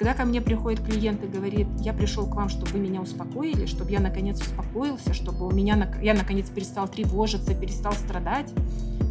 [0.00, 3.66] Когда ко мне приходит клиент и говорит, я пришел к вам, чтобы вы меня успокоили,
[3.66, 8.50] чтобы я наконец успокоился, чтобы у меня, я наконец перестал тревожиться, перестал страдать,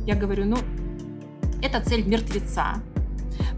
[0.08, 0.58] я говорю, ну,
[1.62, 2.82] это цель мертвеца.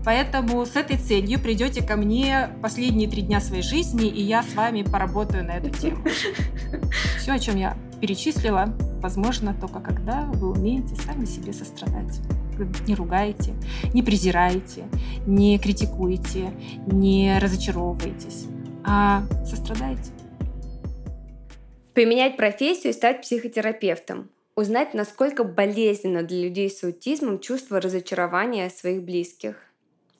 [0.04, 4.54] Поэтому с этой целью придете ко мне последние три дня своей жизни, и я с
[4.54, 6.04] вами поработаю на эту тему.
[7.18, 12.20] Все, о чем я перечислила, возможно только когда вы умеете сами себе сострадать
[12.88, 13.54] не ругаете,
[13.94, 14.86] не презираете,
[15.25, 16.52] не критикуете,
[16.88, 18.45] не разочаровываетесь,
[18.84, 20.12] а сострадаете.
[21.94, 24.30] Поменять профессию и стать психотерапевтом.
[24.55, 29.55] Узнать, насколько болезненно для людей с аутизмом чувство разочарования своих близких.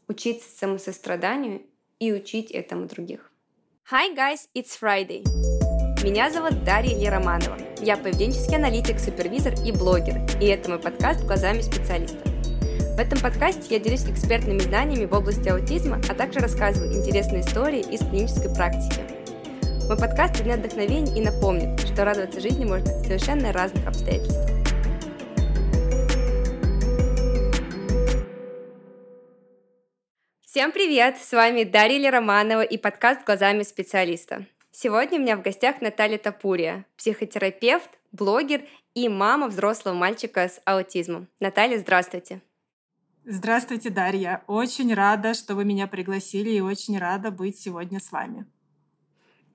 [0.08, 1.62] Учиться самосостраданию
[2.00, 3.32] и учить этому других.
[3.92, 5.24] Hi guys, it's Friday.
[6.04, 7.58] Меня зовут Дарья Лероманова.
[7.82, 10.20] Я поведенческий аналитик, супервизор и блогер.
[10.42, 12.31] И это мой подкаст «Глазами специалиста».
[13.02, 18.02] Этом подкасте я делюсь экспертными знаниями в области аутизма, а также рассказываю интересные истории из
[18.02, 19.02] клинической практики.
[19.88, 24.46] Мой подкаст для вдохновения и напомнит, что радоваться жизни можно совершенно разных обстоятельствах.
[30.46, 31.18] Всем привет!
[31.18, 34.46] С вами Дарья Романова и подкаст «Глазами специалиста».
[34.70, 38.62] Сегодня у меня в гостях Наталья Тапурия, психотерапевт, блогер
[38.94, 41.28] и мама взрослого мальчика с аутизмом.
[41.40, 42.42] Наталья, здравствуйте.
[43.26, 44.44] Здравствуйте, Дарья.
[44.48, 48.48] Очень рада, что вы меня пригласили и очень рада быть сегодня с вами.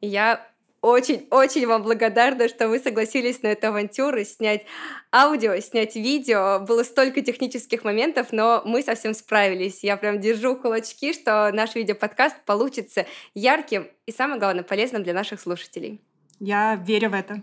[0.01, 0.47] Я
[0.83, 4.67] очень-очень вам благодарна, что вы согласились на эту авантюру, снять
[5.13, 6.61] аудио, снять видео.
[6.61, 9.83] Было столько технических моментов, но мы совсем справились.
[9.83, 15.41] Я прям держу кулачки, что наш видеоподкаст получится ярким и, самое главное, полезным для наших
[15.41, 16.01] слушателей.
[16.39, 17.43] Я верю в это.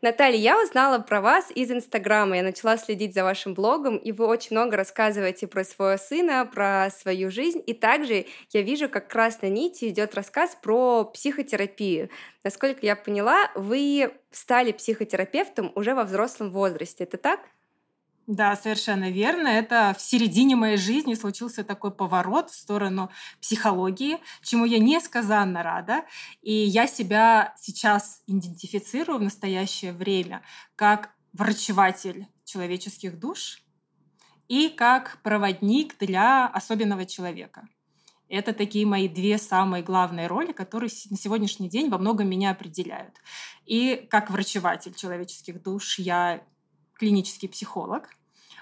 [0.00, 2.36] Наталья, я узнала про вас из Инстаграма.
[2.36, 6.88] Я начала следить за вашим блогом, и вы очень много рассказываете про своего сына, про
[6.90, 7.60] свою жизнь.
[7.66, 12.10] И также я вижу, как красной нитью идет рассказ про психотерапию.
[12.44, 17.02] Насколько я поняла, вы стали психотерапевтом уже во взрослом возрасте.
[17.02, 17.40] Это так?
[18.28, 19.48] Да, совершенно верно.
[19.48, 26.04] Это в середине моей жизни случился такой поворот в сторону психологии, чему я несказанно рада.
[26.42, 30.42] И я себя сейчас идентифицирую в настоящее время
[30.76, 33.62] как врачеватель человеческих душ
[34.46, 37.66] и как проводник для особенного человека.
[38.28, 43.14] Это такие мои две самые главные роли, которые на сегодняшний день во многом меня определяют.
[43.64, 46.42] И как врачеватель человеческих душ я
[46.98, 48.10] клинический психолог,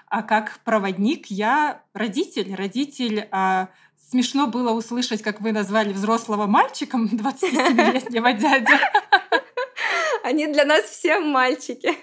[0.07, 2.55] а как проводник я родитель.
[2.55, 3.69] Родитель а,
[4.09, 8.79] смешно было услышать, как вы назвали взрослого мальчиком 27-летнего дядя.
[10.23, 11.97] Они для нас все мальчики.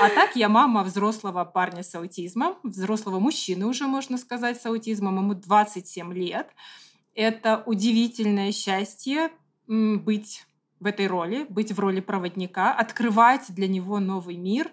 [0.00, 5.16] А так я мама взрослого парня с аутизмом, взрослого мужчины уже, можно сказать, с аутизмом.
[5.16, 6.48] Ему 27 лет.
[7.14, 9.30] Это удивительное счастье
[9.66, 10.46] быть
[10.78, 14.70] в этой роли, быть в роли проводника, открывать для него новый мир,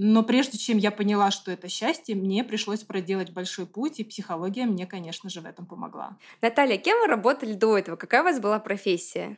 [0.00, 4.64] но прежде чем я поняла, что это счастье, мне пришлось проделать большой путь, и психология
[4.64, 6.16] мне, конечно же, в этом помогла.
[6.40, 7.96] Наталья, кем вы работали до этого?
[7.96, 9.36] Какая у вас была профессия?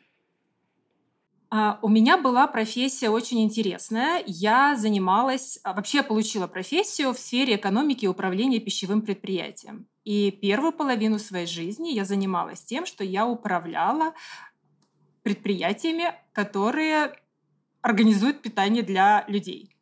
[1.50, 4.22] Uh, у меня была профессия очень интересная.
[4.26, 9.87] Я занималась, а, вообще я получила профессию в сфере экономики и управления пищевым предприятием.
[10.04, 14.12] И первую половину своей жизни я занималась тем, что я управляла
[15.22, 17.15] предприятиями, которые
[17.81, 19.75] организуют питание для людей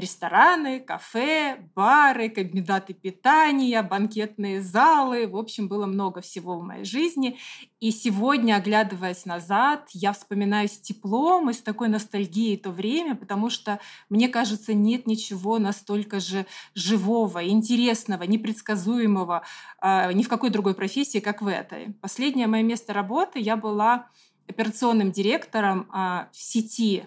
[0.00, 5.26] рестораны, кафе, бары, комбинаты питания, банкетные залы.
[5.28, 7.38] В общем, было много всего в моей жизни.
[7.78, 13.48] И сегодня, оглядываясь назад, я вспоминаю с теплом и с такой ностальгией то время, потому
[13.50, 19.44] что, мне кажется, нет ничего настолько же живого, интересного, непредсказуемого
[19.82, 21.94] э, ни в какой другой профессии, как в этой.
[22.00, 24.08] Последнее мое место работы я была
[24.48, 27.04] операционным директором э, в сети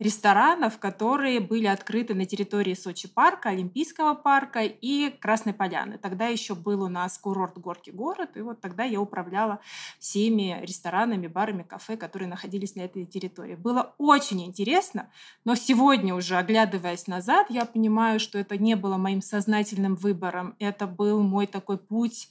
[0.00, 5.98] ресторанов, которые были открыты на территории Сочи парка, Олимпийского парка и Красной Поляны.
[5.98, 9.60] Тогда еще был у нас курорт Горки город, и вот тогда я управляла
[9.98, 13.56] всеми ресторанами, барами, кафе, которые находились на этой территории.
[13.56, 15.10] Было очень интересно,
[15.44, 20.86] но сегодня уже, оглядываясь назад, я понимаю, что это не было моим сознательным выбором, это
[20.86, 22.30] был мой такой путь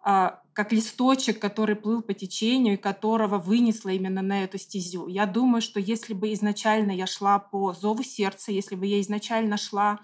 [0.00, 5.06] а, как листочек, который плыл по течению и которого вынесло именно на эту стезю.
[5.06, 9.56] Я думаю, что если бы изначально я шла по зову сердца, если бы я изначально
[9.56, 10.00] шла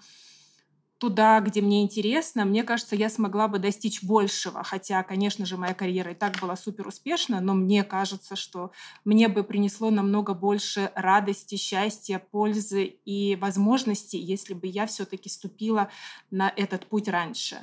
[0.97, 4.63] туда, где мне интересно, мне кажется, я смогла бы достичь большего.
[4.63, 8.71] Хотя, конечно же, моя карьера и так была супер успешна, но мне кажется, что
[9.03, 15.89] мне бы принесло намного больше радости, счастья, пользы и возможностей, если бы я все-таки ступила
[16.31, 17.57] на этот путь раньше.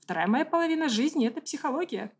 [0.00, 2.12] Вторая моя половина жизни— это психология.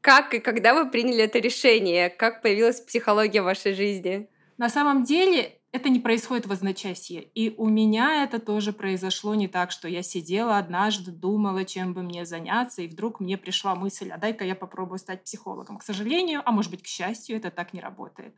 [0.00, 2.08] Как и когда вы приняли это решение?
[2.08, 4.30] Как появилась психология в вашей жизни?
[4.56, 7.22] На самом деле это не происходит в одночасье.
[7.22, 12.02] И у меня это тоже произошло не так, что я сидела однажды, думала, чем бы
[12.02, 15.78] мне заняться, и вдруг мне пришла мысль, а дай-ка я попробую стать психологом.
[15.78, 18.34] К сожалению, а может быть, к счастью, это так не работает.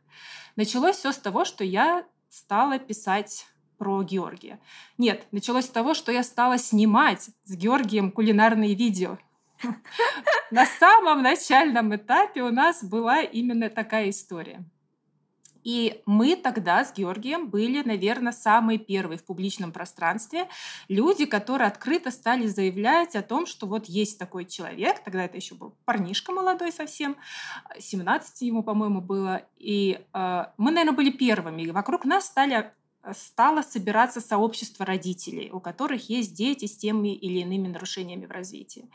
[0.55, 3.47] Началось все с того, что я стала писать
[3.83, 4.61] про Георгия.
[4.97, 9.17] Нет, началось с того, что я стала снимать с Георгием кулинарные видео.
[10.51, 14.63] На самом начальном этапе у нас была именно такая история.
[15.65, 20.47] И мы тогда с Георгием были, наверное, самые первые в публичном пространстве
[20.87, 25.55] люди, которые открыто стали заявлять о том, что вот есть такой человек, тогда это еще
[25.55, 27.17] был парнишка молодой совсем,
[27.77, 31.63] 17 ему, по-моему, было, и э, мы, наверное, были первыми.
[31.63, 32.71] И вокруг нас стали
[33.11, 38.89] стало собираться сообщество родителей, у которых есть дети с теми или иными нарушениями в развитии.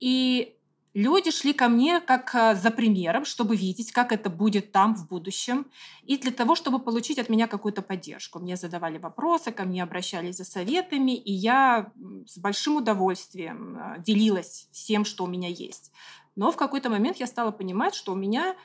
[0.00, 0.56] И
[0.94, 5.06] люди шли ко мне как а, за примером, чтобы видеть, как это будет там в
[5.06, 5.66] будущем,
[6.04, 8.38] и для того, чтобы получить от меня какую-то поддержку.
[8.38, 11.92] Мне задавали вопросы, ко мне обращались за советами, и я
[12.26, 15.92] с большим удовольствием а, делилась всем, что у меня есть.
[16.34, 18.56] Но в какой-то момент я стала понимать, что у меня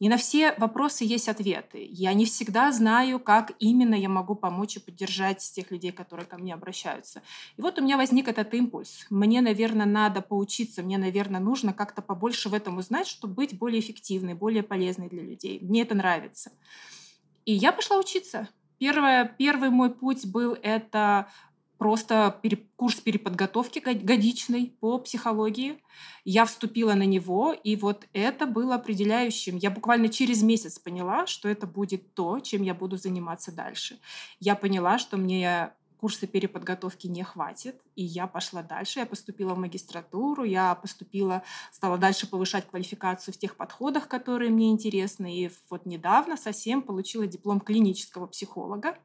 [0.00, 1.86] не на все вопросы есть ответы.
[1.90, 6.36] Я не всегда знаю, как именно я могу помочь и поддержать тех людей, которые ко
[6.36, 7.22] мне обращаются.
[7.56, 9.06] И вот у меня возник этот импульс.
[9.10, 13.80] Мне, наверное, надо поучиться, мне, наверное, нужно как-то побольше в этом узнать, чтобы быть более
[13.80, 15.60] эффективной, более полезной для людей.
[15.62, 16.52] Мне это нравится.
[17.44, 18.48] И я пошла учиться.
[18.78, 21.28] Первое, первый мой путь был это
[21.84, 22.40] просто
[22.76, 25.82] курс переподготовки годичный по психологии.
[26.24, 29.58] Я вступила на него, и вот это было определяющим.
[29.58, 33.98] Я буквально через месяц поняла, что это будет то, чем я буду заниматься дальше.
[34.40, 39.00] Я поняла, что мне курсы переподготовки не хватит, и я пошла дальше.
[39.00, 44.70] Я поступила в магистратуру, я поступила, стала дальше повышать квалификацию в тех подходах, которые мне
[44.70, 45.36] интересны.
[45.36, 48.96] И вот недавно совсем получила диплом клинического психолога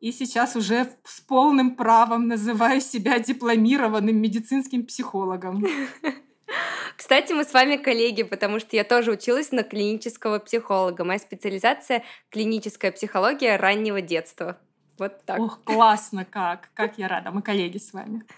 [0.00, 5.64] и сейчас уже с полным правом называю себя дипломированным медицинским психологом.
[6.96, 11.04] Кстати, мы с вами коллеги, потому что я тоже училась на клинического психолога.
[11.04, 14.58] Моя специализация— клиническая психология раннего детства.
[14.98, 15.38] Вот так.
[15.38, 16.70] Ох, классно как!
[16.74, 17.30] Как я рада.
[17.30, 18.24] Мы коллеги с вами.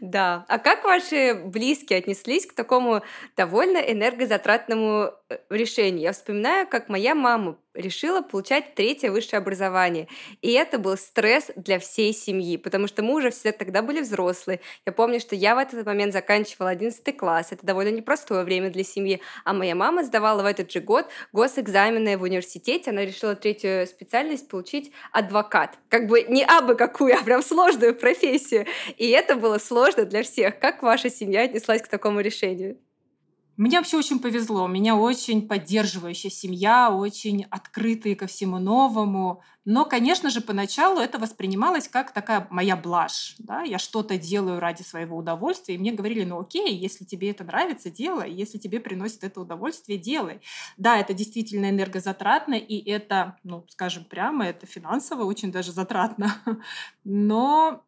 [0.00, 0.44] Да.
[0.48, 3.02] А как ваши близкие отнеслись к такому
[3.36, 6.02] довольно энергозатратному э, решению?
[6.02, 10.08] Я вспоминаю, как моя мама решила получать третье высшее образование.
[10.42, 14.60] И это был стресс для всей семьи, потому что мы уже все тогда были взрослые.
[14.84, 17.52] Я помню, что я в этот момент заканчивала 11 класс.
[17.52, 19.22] Это довольно непростое время для семьи.
[19.44, 22.90] А моя мама сдавала в этот же год госэкзамены в университете.
[22.90, 25.78] Она решила третью специальность получить адвокат.
[25.88, 28.66] Как бы не абы какую, а прям сложную профессию.
[28.96, 30.58] И это было сложно для всех.
[30.58, 32.78] Как ваша семья отнеслась к такому решению?
[33.58, 34.64] Мне вообще очень повезло.
[34.64, 39.42] У меня очень поддерживающая семья, очень открытые ко всему новому.
[39.64, 43.34] Но, конечно же, поначалу это воспринималось как такая моя блажь.
[43.38, 43.62] Да?
[43.62, 45.74] Я что-то делаю ради своего удовольствия.
[45.74, 48.32] И мне говорили, ну окей, если тебе это нравится, делай.
[48.32, 50.40] Если тебе приносит это удовольствие, делай.
[50.76, 56.32] Да, это действительно энергозатратно, и это, ну, скажем прямо, это финансово очень даже затратно.
[57.02, 57.82] Но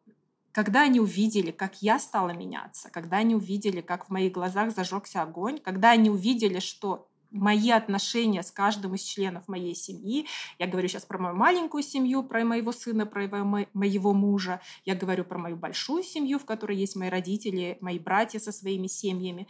[0.52, 5.22] когда они увидели, как я стала меняться, когда они увидели, как в моих глазах зажегся
[5.22, 10.26] огонь, когда они увидели, что мои отношения с каждым из членов моей семьи.
[10.58, 13.26] Я говорю сейчас про мою маленькую семью, про моего сына, про
[13.72, 14.60] моего мужа.
[14.84, 18.88] Я говорю про мою большую семью, в которой есть мои родители, мои братья со своими
[18.88, 19.46] семьями.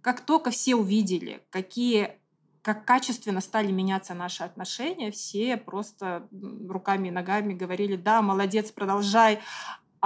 [0.00, 2.18] Как только все увидели, какие
[2.62, 6.28] как качественно стали меняться наши отношения, все просто
[6.68, 9.38] руками и ногами говорили, да, молодец, продолжай,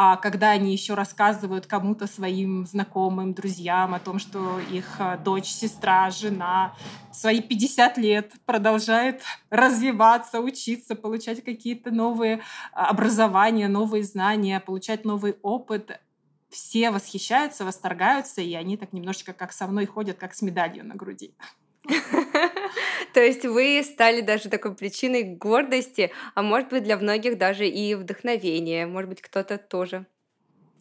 [0.02, 5.48] а когда они еще рассказывают кому-то своим знакомым, друзьям о том, что их а, дочь,
[5.48, 6.74] сестра, жена
[7.12, 12.40] свои 50 лет продолжает развиваться, учиться, получать какие-то новые
[12.72, 16.00] а, образования, новые знания, получать новый опыт,
[16.48, 20.94] все восхищаются, восторгаются, и они так немножечко как со мной ходят, как с медалью на
[20.94, 21.34] груди.
[23.14, 27.94] То есть вы стали даже такой причиной гордости, а может быть для многих даже и
[27.94, 28.86] вдохновения.
[28.86, 30.06] Может быть кто-то тоже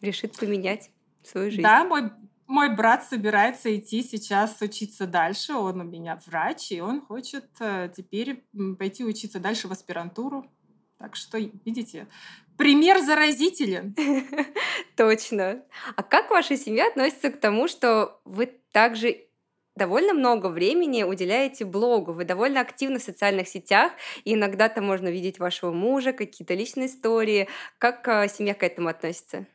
[0.00, 0.90] решит поменять
[1.22, 1.62] свою жизнь.
[1.62, 2.10] Да, мой
[2.50, 5.54] мой брат собирается идти сейчас учиться дальше.
[5.54, 8.44] Он у меня врач, и он хочет э, теперь
[8.76, 10.50] пойти учиться дальше в аспирантуру.
[10.98, 12.08] Так что, видите,
[12.56, 13.94] пример заразителен.
[14.96, 15.62] Точно.
[15.94, 19.28] А как ваша семья относится к тому, что вы также
[19.76, 23.92] довольно много времени уделяете блогу, вы довольно активны в социальных сетях,
[24.24, 27.48] и иногда там можно видеть вашего мужа, какие-то личные истории.
[27.78, 29.46] Как а, семья к этому относится?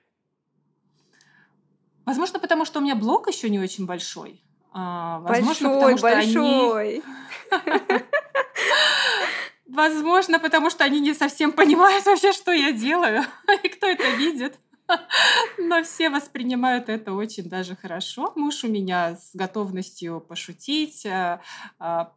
[2.06, 4.42] Возможно, потому что у меня блог еще не очень большой.
[4.72, 7.04] А, возможно, большой, потому большой.
[7.52, 8.02] они...
[9.68, 13.24] Возможно, потому что они не совсем понимают вообще, что я делаю
[13.64, 14.58] и кто это видит.
[15.58, 18.34] Но все воспринимают это очень даже хорошо.
[18.36, 21.42] Муж у меня с готовностью пошутить, а,
[21.80, 22.14] а,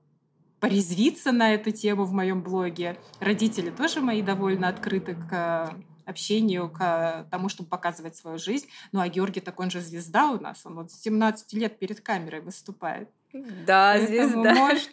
[0.60, 2.98] порезвиться на эту тему в моем блоге.
[3.20, 8.66] Родители тоже мои довольно открыты к общению, к тому, чтобы показывать свою жизнь.
[8.92, 10.64] Ну, а Георгий так он же звезда у нас.
[10.64, 13.10] Он вот с 17 лет перед камерой выступает.
[13.32, 14.54] Да, Поэтому звезда.
[14.54, 14.90] Может,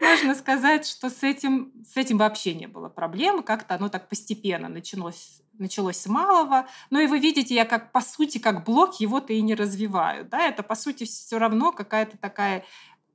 [0.00, 3.42] можно сказать, что с этим, с этим вообще не было проблем.
[3.42, 6.66] Как-то оно так постепенно началось началось с малого.
[6.90, 10.24] Но и вы видите, я как по сути, как блок его-то и не развиваю.
[10.24, 10.40] Да?
[10.40, 12.64] Это по сути все равно какая-то такая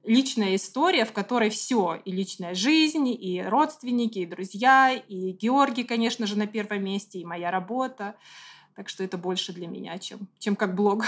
[0.06, 6.28] личная история, в которой все, и личная жизнь, и родственники, и друзья, и Георгий, конечно
[6.28, 8.16] же, на первом месте, и моя работа.
[8.76, 11.06] Так что это больше для меня, чем, чем как блог.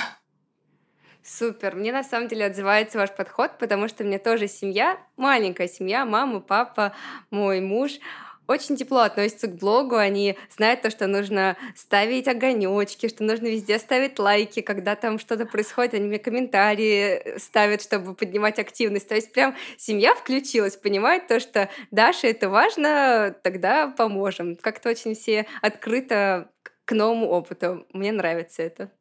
[1.24, 1.76] Супер.
[1.76, 6.40] Мне на самом деле отзывается ваш подход, потому что меня тоже семья, маленькая семья, мама,
[6.40, 6.94] папа,
[7.32, 8.00] мой муж
[8.48, 13.80] очень тепло относятся к блогу, они знают то, что нужно ставить огонечки, что нужно везде
[13.80, 19.08] ставить лайки, когда там что-то происходит, они мне комментарии ставят, чтобы поднимать активность.
[19.08, 24.56] То есть прям семья включилась, понимает то, что Даша, это важно, тогда поможем.
[24.56, 26.50] Как-то очень все открыто
[26.86, 27.86] к новому опыту.
[27.92, 28.92] Мне нравится это.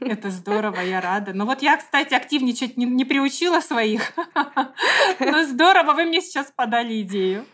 [0.00, 1.32] Это здорово, я рада.
[1.32, 4.12] Но вот я, кстати, активничать не, не приучила своих.
[5.20, 7.46] Но здорово, вы мне сейчас подали идею.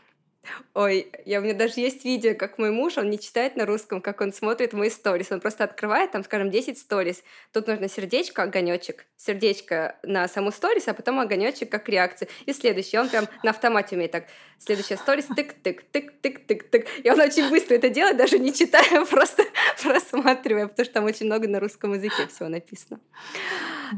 [0.74, 4.00] Ой, я, у меня даже есть видео, как мой муж, он не читает на русском,
[4.00, 5.32] как он смотрит мои сторис.
[5.32, 7.22] Он просто открывает, там, скажем, 10 сторис.
[7.52, 12.28] Тут нужно сердечко, огонечек, сердечко на саму сторис, а потом огонечек как реакция.
[12.46, 14.24] И следующий, он прям на автомате умеет так.
[14.58, 16.86] Следующая сторис, тык-тык, тык-тык-тык-тык.
[17.02, 19.44] И он очень быстро это делает, даже не читая, просто
[19.82, 23.00] просматривая, потому что там очень много на русском языке всего написано.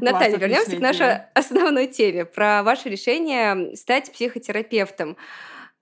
[0.01, 5.17] Наталья, вернемся к нашей основной теме про ваше решение стать психотерапевтом.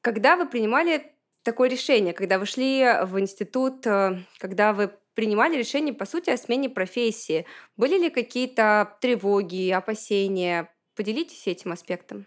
[0.02, 5.94] Когда вы принимали такое решение, когда вы шли в институт, э, когда вы принимали решение,
[5.94, 7.46] по сути, о смене профессии,
[7.78, 10.74] были ли какие-то тревоги, опасения?
[10.96, 12.26] Поделитесь этим аспектом.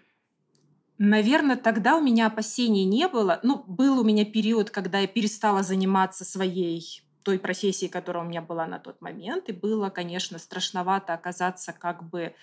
[0.98, 3.40] Наверное, тогда у меня опасений не было.
[3.42, 8.42] Ну, был у меня период, когда я перестала заниматься своей той профессией, которая у меня
[8.42, 9.48] была на тот момент.
[9.48, 12.34] И было, конечно, страшновато оказаться как бы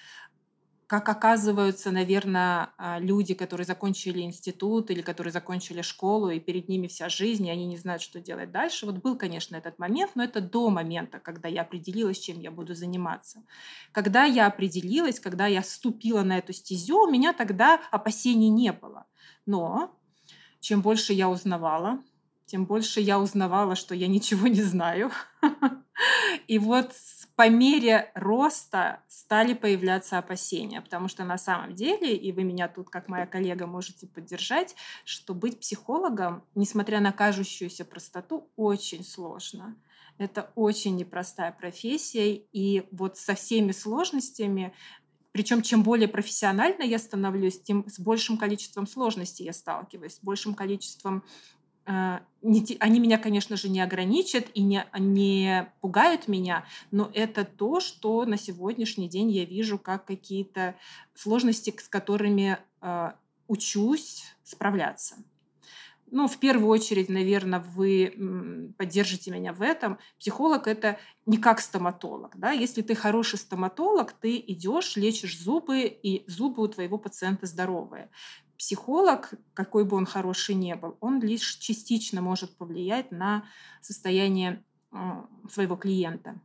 [0.91, 6.87] как оказываются, наверное, а, люди, которые закончили институт или которые закончили школу, и перед ними
[6.87, 8.85] вся жизнь, и они не знают, что делать дальше.
[8.85, 12.75] Вот был, конечно, этот момент, но это до момента, когда я определилась, чем я буду
[12.75, 13.41] заниматься.
[13.93, 19.05] Когда я определилась, когда я вступила на эту стезю, у меня тогда опасений не было.
[19.45, 19.97] Но
[20.59, 22.03] чем больше я узнавала,
[22.45, 25.09] тем больше я узнавала, что я ничего не знаю.
[26.47, 26.91] И вот
[27.41, 32.91] по мере роста стали появляться опасения, потому что на самом деле, и вы меня тут,
[32.91, 39.75] как моя коллега, можете поддержать, что быть психологом, несмотря на кажущуюся простоту, очень сложно.
[40.19, 44.71] Это очень непростая профессия, и вот со всеми сложностями
[45.31, 50.53] причем чем более профессионально я становлюсь, тем с большим количеством сложностей я сталкиваюсь, с большим
[50.53, 51.23] количеством
[51.85, 57.79] а, они меня, конечно же, не ограничат и не, не пугают меня, но это то,
[57.79, 60.75] что на сегодняшний день я вижу как какие-то
[61.13, 63.11] сложности, с которыми э,
[63.47, 65.15] учусь справляться.
[66.09, 69.97] Ну, в первую очередь, наверное, вы поддержите меня в этом.
[70.19, 72.37] Психолог это не как стоматолог.
[72.37, 72.51] Да?
[72.51, 78.09] Если ты хороший стоматолог, ты идешь, лечишь зубы, и зубы у твоего пациента здоровые
[78.61, 83.43] психолог, какой бы он хороший ни был, он лишь частично может повлиять на
[83.81, 84.63] состояние
[85.49, 86.39] своего клиента.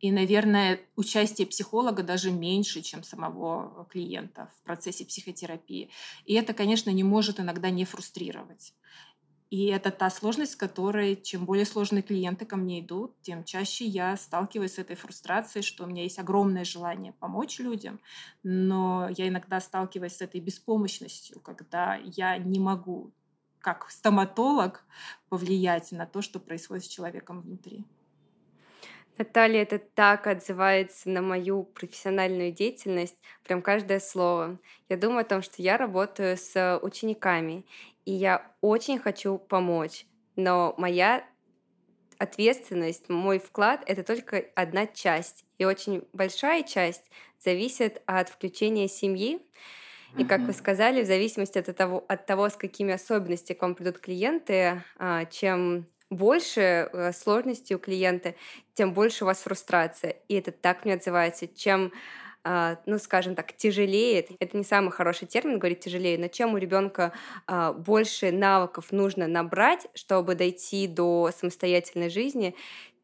[0.00, 5.90] И, наверное, участие психолога даже меньше, чем самого клиента в процессе психотерапии.
[6.24, 8.74] И это, конечно, не может иногда не фрустрировать.
[9.50, 13.84] И это та сложность, с которой чем более сложные клиенты ко мне идут, тем чаще
[13.84, 18.00] я сталкиваюсь с этой фрустрацией, что у меня есть огромное желание помочь людям,
[18.44, 23.10] но я иногда сталкиваюсь с этой беспомощностью, когда я не могу
[23.58, 24.84] как стоматолог
[25.28, 27.84] повлиять на то, что происходит с человеком внутри.
[29.20, 34.58] Наталья, это так отзывается на мою профессиональную деятельность, прям каждое слово.
[34.88, 37.66] Я думаю о том, что я работаю с учениками,
[38.06, 41.22] и я очень хочу помочь, но моя
[42.16, 45.44] ответственность, мой вклад— это только одна часть.
[45.58, 49.42] И очень большая часть зависит от включения семьи.
[50.16, 53.74] И, как вы сказали, в зависимости от того, от того, с какими особенностями к вам
[53.74, 58.34] придут клиенты, а, чем больше э, сложностей у клиента,
[58.74, 60.16] тем больше у вас фрустрация.
[60.28, 61.46] И это так мне отзывается.
[61.46, 61.92] Чем
[62.42, 66.56] а, ну, скажем так, тяжелее, это не самый хороший термин, говорить тяжелее, но чем у
[66.56, 67.12] ребенка
[67.46, 72.54] а, больше навыков нужно набрать, чтобы дойти до самостоятельной жизни,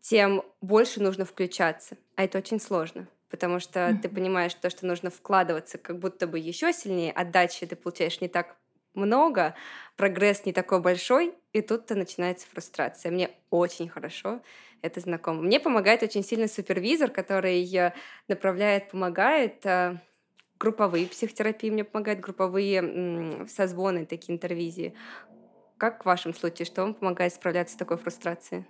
[0.01, 1.99] тем больше нужно включаться.
[2.15, 3.99] А это очень сложно потому что mm-hmm.
[3.99, 8.29] ты понимаешь то, что нужно вкладываться как будто бы еще сильнее, отдачи ты получаешь не
[8.29, 8.57] так
[8.97, 9.55] много,
[9.97, 13.13] прогресс не такой большой, и тут-то начинается фрустрация.
[13.13, 14.41] Мне очень хорошо
[14.83, 15.43] это знакомо.
[15.43, 17.93] Мне помогает очень сильно супервизор, который
[18.29, 20.01] направляет, помогает а,
[20.59, 24.95] групповые психотерапии мне помогают, групповые созвоны, такие интервизии.
[25.79, 28.65] Как в вашем случае, что вам помогает справляться с такой фрустрацией?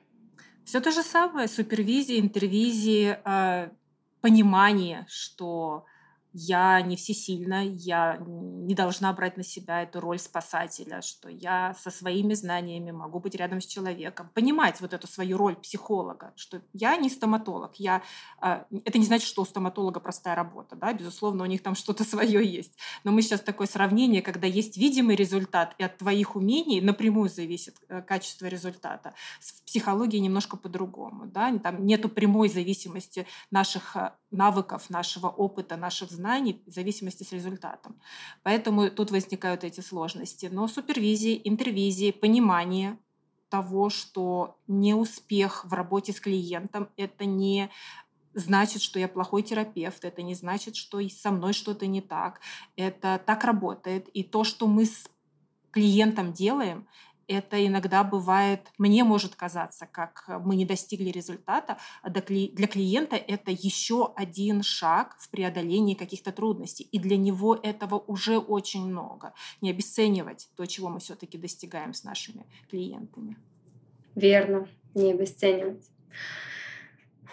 [0.65, 1.47] Все то же самое.
[1.47, 3.71] Супервизия, интервизии, э,
[4.21, 5.85] понимание, что
[6.39, 11.91] я не всесильна, я не должна брать на себя эту роль спасателя, что я со
[11.91, 16.99] своими знаниями могу быть рядом с человеком, понимать вот эту свою роль психолога, что я
[16.99, 18.03] не стоматолог, я,
[18.39, 22.05] а, это не значит, что у стоматолога простая работа, да, безусловно, у них там что-то
[22.13, 26.83] свое есть, но мы сейчас такое сравнение, когда есть видимый результат, и от твоих умений
[26.83, 29.15] напрямую зависит э, качество результата.
[29.41, 36.11] В психологии немножко по-другому, да, там нету прямой зависимости наших э, навыков, нашего опыта, наших
[36.11, 36.26] знаний
[36.67, 38.01] в зависимости с результатом.
[38.43, 40.49] Поэтому тут возникают эти сложности.
[40.53, 42.99] Но супервизии, интервизии, понимание
[43.49, 47.71] того, что неуспех в работе с клиентом– это не
[48.35, 52.41] значит, что я плохой терапевт, это не значит, что со мной что-то не так.
[52.77, 54.09] Это так работает.
[54.09, 55.09] И то, что мы с
[55.71, 56.87] клиентом делаем,
[57.29, 63.51] это иногда бывает, мне может казаться, как мы не достигли результата, а для клиента это
[63.51, 66.89] еще один шаг в преодолении каких-то трудностей.
[66.93, 69.33] И для него этого уже очень много.
[69.61, 73.37] Не обесценивать то, чего мы все-таки достигаем с нашими клиентами.
[74.15, 75.85] Верно, не обесценивать.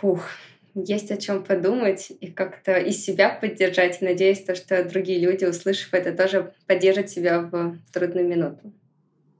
[0.01, 0.27] Фух,
[0.75, 4.01] есть о чем подумать и как-то из себя поддержать.
[4.01, 8.73] И надеюсь, то, что другие люди, услышав это, тоже поддержат себя в трудную минуту.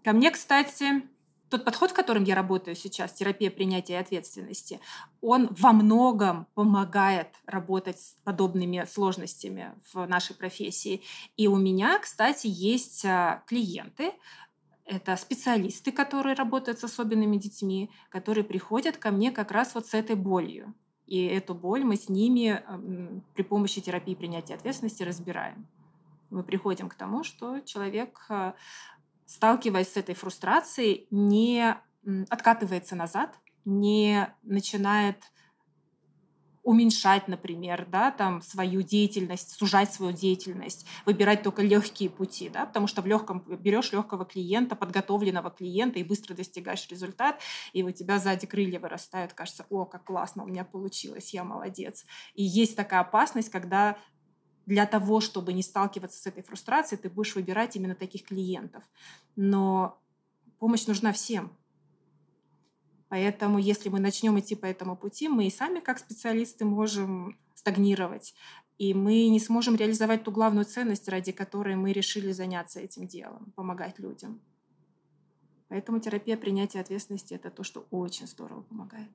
[0.03, 1.03] Ко мне, кстати,
[1.49, 4.79] тот подход, которым я работаю сейчас, терапия принятия ответственности,
[5.21, 11.03] он во многом помогает работать с подобными сложностями в нашей профессии.
[11.37, 14.13] И у меня, кстати, есть а, клиенты,
[14.85, 19.93] это специалисты, которые работают с особенными детьми, которые приходят ко мне как раз вот с
[19.93, 20.73] этой болью.
[21.05, 22.63] И эту боль мы с ними
[23.35, 25.67] при помощи терапии принятия ответственности разбираем.
[26.29, 28.55] Мы приходим к тому, что человек а,
[29.25, 31.75] сталкиваясь с этой фрустрацией, не
[32.29, 35.17] откатывается назад, не начинает
[36.63, 42.87] уменьшать, например, да, там свою деятельность, сужать свою деятельность, выбирать только легкие пути, да, потому
[42.87, 47.41] что в легком берешь легкого клиента, подготовленного клиента и быстро достигаешь результат,
[47.73, 52.05] и у тебя сзади крылья вырастают, кажется, о, как классно у меня получилось, я молодец.
[52.33, 53.97] И есть такая опасность, когда
[54.65, 58.83] для того, чтобы не сталкиваться с этой фрустрацией, ты будешь выбирать именно таких клиентов.
[59.35, 59.99] Но
[60.59, 61.51] помощь нужна всем.
[63.09, 68.33] Поэтому, если мы начнем идти по этому пути, мы и сами, как специалисты, можем стагнировать.
[68.79, 73.53] И мы не сможем реализовать ту главную ценность, ради которой мы решили заняться этим делом,
[73.55, 74.41] помогать людям.
[75.67, 79.09] Поэтому терапия принятия ответственности– это то, что очень здорово помогает.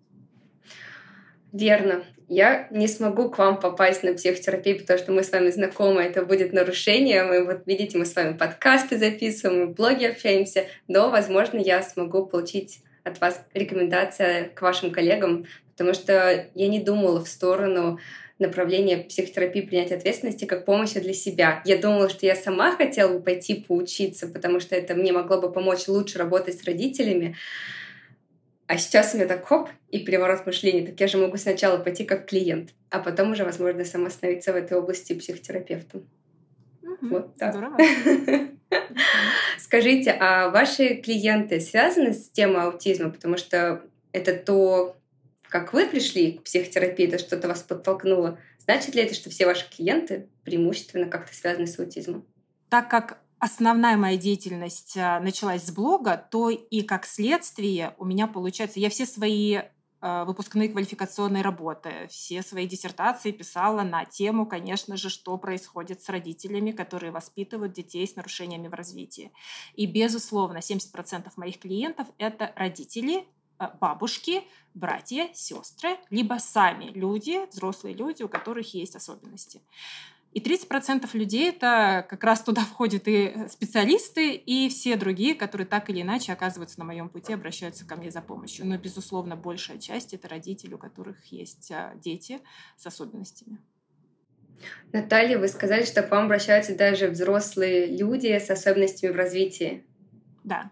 [1.52, 2.04] Верно.
[2.28, 6.26] Я не смогу к вам попасть на психотерапию, потому что мы с вами знакомы, это
[6.26, 7.24] будет нарушение.
[7.24, 12.26] Мы вот видите, мы с вами подкасты записываем, мы блоги общаемся, но, возможно, я смогу
[12.26, 17.98] получить от вас рекомендация к вашим коллегам, потому что я не думала в сторону
[18.38, 21.62] направления психотерапии принятия ответственности как помощи для себя.
[21.64, 25.50] Я думала, что я сама хотела бы пойти поучиться, потому что это мне могло бы
[25.50, 27.36] помочь лучше работать с родителями.
[28.68, 30.86] А сейчас у меня так хоп, и переворот мышления.
[30.86, 34.56] Так я же могу сначала пойти как клиент, а потом уже, возможно, сама становиться в
[34.56, 36.06] этой области психотерапевтом.
[36.82, 37.54] Угу, вот так.
[37.54, 37.78] Здорово.
[39.58, 43.08] Скажите, а ваши клиенты связаны с темой аутизма?
[43.08, 44.98] Потому что это то,
[45.48, 48.38] как вы пришли к психотерапии, это что-то вас подтолкнуло.
[48.58, 52.26] Значит ли это, что все ваши клиенты преимущественно как-то связаны с аутизмом?
[52.68, 58.26] Так как основная моя деятельность а, началась с блога, то и как следствие у меня
[58.26, 59.60] получается, я все свои
[60.00, 66.08] а, выпускные квалификационные работы, все свои диссертации писала на тему, конечно же, что происходит с
[66.08, 69.32] родителями, которые воспитывают детей с нарушениями в развитии.
[69.74, 73.26] И, безусловно, 70% моих клиентов— это родители,
[73.58, 79.60] а, бабушки, братья, сестры, либо сами люди, взрослые люди, у которых есть особенности.
[80.32, 85.88] И 30% людей это как раз туда входят и специалисты, и все другие, которые так
[85.88, 88.66] или иначе оказываются на моем пути, обращаются ко мне за помощью.
[88.66, 92.40] Но, безусловно, большая часть это родители, у которых есть а, дети
[92.76, 93.58] с особенностями.
[94.92, 99.84] Наталья, вы сказали, что к вам обращаются даже взрослые люди с особенностями в развитии.
[100.44, 100.70] Да.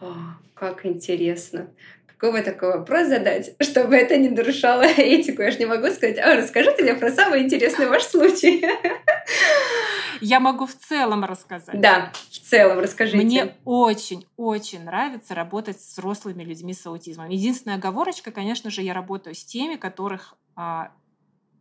[0.00, 0.14] О,
[0.54, 1.70] как интересно.
[2.18, 5.42] Какой вы такой вопрос задать, чтобы это не нарушало этику?
[5.42, 8.64] Я же не могу сказать, а расскажите мне про самый интересный ваш случай.
[10.20, 11.80] Я могу в целом рассказать.
[11.80, 13.24] Да, в целом расскажите.
[13.24, 17.28] Мне очень-очень нравится работать с взрослыми людьми с аутизмом.
[17.28, 20.90] Единственная оговорочка, конечно же, я работаю с теми, которых а,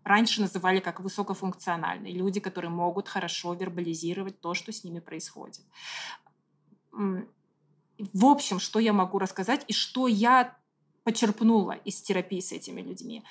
[0.03, 2.13] раньше называли как высокофункциональные.
[2.13, 5.61] Люди, которые могут хорошо вербализировать то, что с ними происходит.
[8.13, 10.55] В общем, что я могу рассказать и что я
[11.03, 13.23] почерпнула из терапии с этими людьми.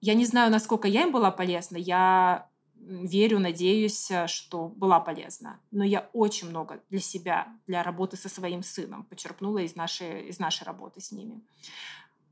[0.00, 1.76] Я не знаю, насколько я им была полезна.
[1.76, 2.48] Я
[2.82, 5.60] верю, надеюсь, э, что была полезна.
[5.70, 10.38] Но я очень много для себя, для работы со своим сыном почерпнула из нашей, из
[10.38, 11.40] нашей работы с ними.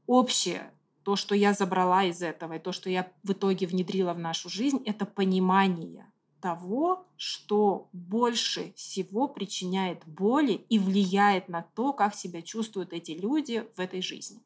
[0.06, 0.72] Общее,
[1.04, 4.48] то, что я забрала из этого, и то, что я в итоге внедрила в нашу
[4.48, 6.06] жизнь, это понимание
[6.40, 13.66] того, что больше всего причиняет боли и влияет на то, как себя чувствуют эти люди
[13.76, 14.40] в этой жизни.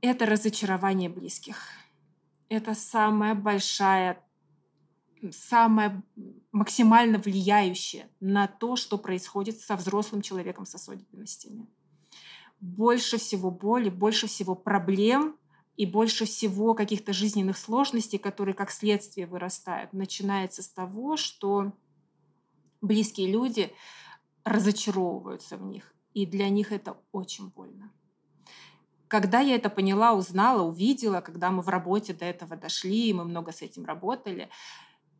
[0.00, 1.68] Это разочарование близких–
[2.48, 4.22] это самая большая,
[5.30, 6.02] самая
[6.52, 11.66] максимально влияющая на то, что происходит со взрослым человеком с особенностями.
[12.60, 15.36] Больше всего боли, больше всего проблем
[15.76, 21.72] и больше всего каких-то жизненных сложностей, которые как следствие вырастают, начинается с того, что
[22.80, 23.72] близкие люди
[24.44, 27.90] разочаровываются в них, и для них это очень больно.
[29.08, 33.24] Когда я это поняла, узнала, увидела, когда мы в работе до этого дошли, и мы
[33.24, 34.48] много с этим работали,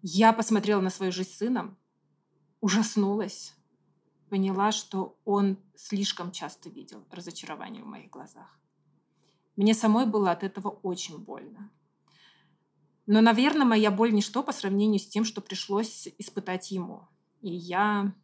[0.02, 1.76] я посмотрела на свою жизнь с сыном,
[2.60, 3.54] ужаснулась,
[4.28, 8.58] поняла, что он слишком часто видел разочарование в моих глазах.
[9.56, 11.70] Мне самой было от этого очень больно.
[13.06, 17.06] Но, наверное, моя боль ничто по сравнению с тем, что пришлось испытать ему.
[17.42, 18.14] И я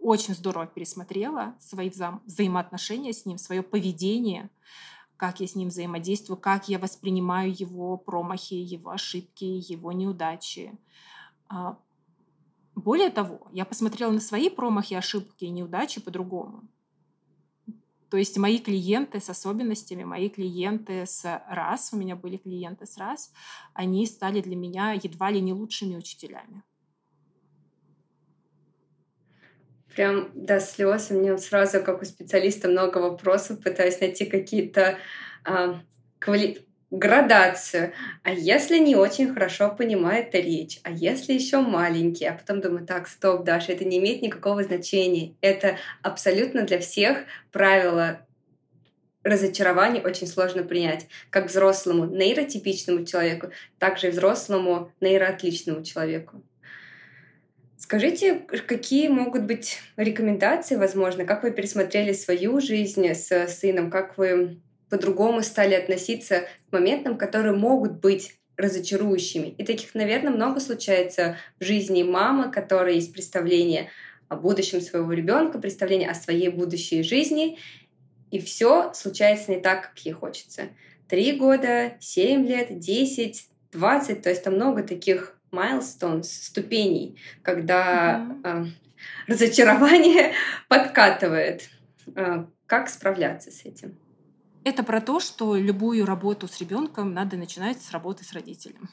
[0.00, 4.50] очень здорово пересмотрела свои вза- взаимоотношения с ним, свое поведение,
[5.16, 10.76] как я с ним взаимодействую, как я воспринимаю его промахи, его ошибки, его неудачи.
[11.48, 11.78] А,
[12.74, 16.68] более того, я посмотрела на свои промахи, ошибки и неудачи по-другому.
[18.10, 22.98] То есть мои клиенты с особенностями, мои клиенты с раз, у меня были клиенты с
[22.98, 23.32] раз,
[23.72, 26.62] они стали для меня едва ли не лучшими учителями.
[29.94, 31.10] прям до слез.
[31.10, 34.98] У меня сразу, как у специалиста, много вопросов, пытаюсь найти какие-то
[35.44, 35.80] а,
[36.18, 36.66] квали...
[36.90, 37.92] градацию.
[38.22, 40.80] А если не очень хорошо понимает речь?
[40.82, 42.26] А если еще маленький?
[42.26, 45.34] А потом думаю, так, стоп, Даша, это не имеет никакого значения.
[45.40, 47.18] Это абсолютно для всех
[47.52, 48.26] правило
[49.22, 56.42] разочарование очень сложно принять, как взрослому нейротипичному человеку, так и взрослому нейроотличному человеку.
[57.76, 58.34] Скажите,
[58.66, 65.42] какие могут быть рекомендации, возможно, как вы пересмотрели свою жизнь с сыном, как вы по-другому
[65.42, 69.48] стали относиться к моментам, которые могут быть разочарующими.
[69.56, 73.88] И таких, наверное, много случается в жизни мамы, которая есть представление
[74.28, 77.58] о будущем своего ребенка, представление о своей будущей жизни,
[78.30, 80.68] и все случается не так, как ей хочется.
[81.08, 88.66] Три года, семь лет, десять, двадцать, то есть там много таких milestones, ступеней, когда mm-hmm.
[88.66, 90.32] э, разочарование
[90.68, 91.68] подкатывает.
[92.14, 93.96] Э, как справляться с этим?
[94.62, 98.90] Это про то, что любую работу с ребенком надо начинать с работы с родителем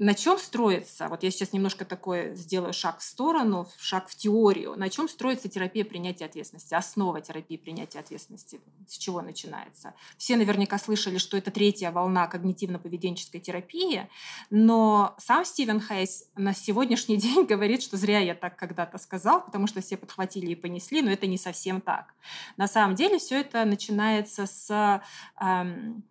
[0.00, 4.74] на чем строится, вот я сейчас немножко такой сделаю шаг в сторону, шаг в теорию,
[4.74, 9.92] на чем строится терапия принятия ответственности, основа терапии принятия ответственности, с чего начинается.
[10.16, 14.08] Все наверняка слышали, что это третья волна когнитивно-поведенческой терапии,
[14.48, 19.66] но сам Стивен Хейс на сегодняшний день говорит, что зря я так когда-то сказал, потому
[19.66, 22.14] что все подхватили и понесли, но это не совсем так.
[22.56, 25.02] На самом деле все это начинается с
[25.38, 26.04] эм,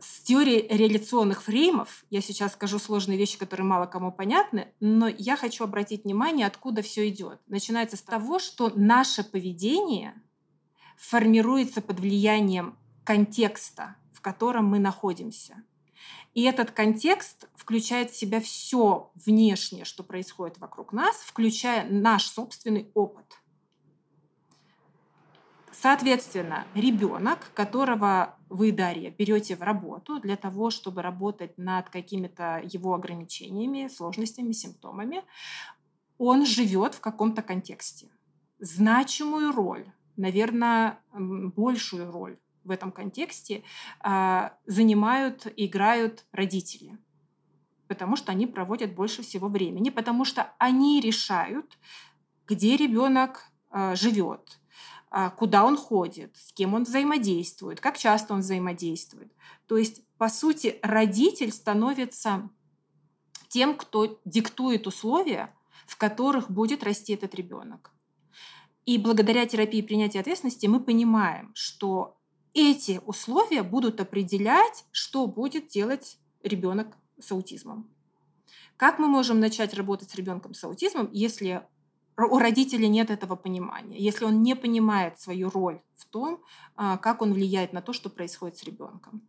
[0.00, 5.36] с теорией реляционных фреймов, я сейчас скажу сложные вещи, которые мало кому понятны, но я
[5.36, 7.40] хочу обратить внимание, откуда все идет.
[7.46, 10.14] Начинается с того, что наше поведение
[10.96, 15.62] формируется под влиянием контекста, в котором мы находимся.
[16.34, 22.90] И этот контекст включает в себя все внешнее, что происходит вокруг нас, включая наш собственный
[22.94, 23.26] опыт.
[25.72, 32.94] Соответственно, ребенок, которого вы, Дарья, берете в работу для того, чтобы работать над какими-то его
[32.94, 35.22] ограничениями, сложностями, симптомами,
[36.18, 38.08] он живет в каком-то контексте.
[38.58, 39.86] Значимую роль,
[40.16, 43.62] наверное, большую роль в этом контексте
[44.00, 46.98] а, занимают, играют родители
[47.90, 51.76] потому что они проводят больше всего времени, потому что они решают,
[52.46, 54.59] где ребенок э, живет,
[55.36, 59.32] куда он ходит, с кем он взаимодействует, как часто он взаимодействует.
[59.66, 62.48] То есть, по сути, родитель становится
[63.48, 65.54] тем, кто диктует условия,
[65.86, 67.90] в которых будет расти этот ребенок.
[68.86, 72.16] И благодаря терапии принятия ответственности мы понимаем, что
[72.54, 77.88] эти условия будут определять, что будет делать ребенок с аутизмом.
[78.76, 81.66] Как мы можем начать работать с ребенком с аутизмом, если
[82.26, 86.40] у родителей нет этого понимания, если он не понимает свою роль в том,
[86.76, 89.22] а, как он влияет на то, что происходит с ребенком?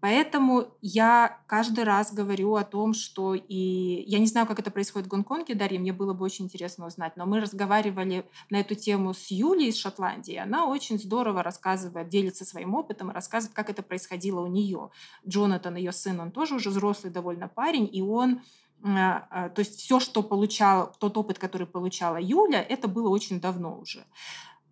[0.00, 5.08] Поэтому я каждый раз говорю о том, что и я не знаю, как это происходит
[5.08, 9.12] в Гонконге, Дарья, мне было бы очень интересно узнать, но мы разговаривали на эту тему
[9.12, 14.40] с Юлей из Шотландии, она очень здорово рассказывает, делится своим опытом, рассказывает, как это происходило
[14.40, 14.90] у нее.
[15.26, 18.42] Джонатан, ее сын, он тоже уже взрослый довольно парень, и он
[18.82, 24.04] то есть все, что получал, тот опыт, который получала Юля, это было очень давно уже.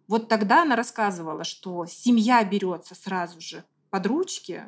[0.09, 4.65] Вот тогда она рассказывала, что семья берется сразу же под ручки,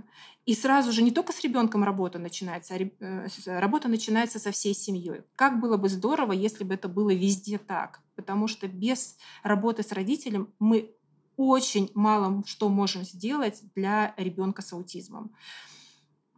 [0.46, 4.74] и сразу же не только с ребенком работа начинается, а э, работа начинается со всей
[4.74, 5.22] семьей.
[5.37, 9.92] Как было бы здорово, если бы это было везде так, потому что без работы с
[9.92, 10.94] родителем мы
[11.37, 15.33] очень мало что можем сделать для ребенка с аутизмом.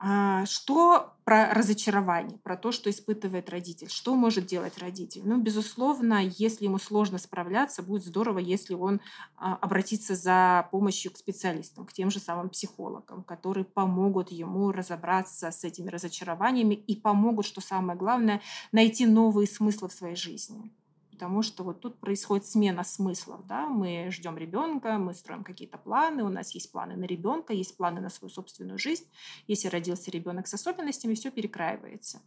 [0.02, 3.90] А, что про разочарование, про то, что испытывает родитель?
[3.90, 5.20] Что может делать родитель?
[5.26, 9.02] Ну, безусловно, если ему сложно справляться, будет здорово, если он
[9.36, 15.50] а, обратится за помощью к специалистам, к тем же самым психологам, которые помогут ему разобраться
[15.50, 18.40] с этими разочарованиями и помогут, что самое главное,
[18.72, 20.72] найти новые смыслы в своей жизни
[21.20, 23.46] потому что вот тут происходит смена смыслов.
[23.46, 23.68] Да?
[23.68, 28.00] Мы ждем ребенка, мы строим какие-то планы, у нас есть планы на ребенка, есть планы
[28.00, 29.04] на свою собственную жизнь.
[29.46, 32.22] Если родился ребенок с особенностями, все перекраивается.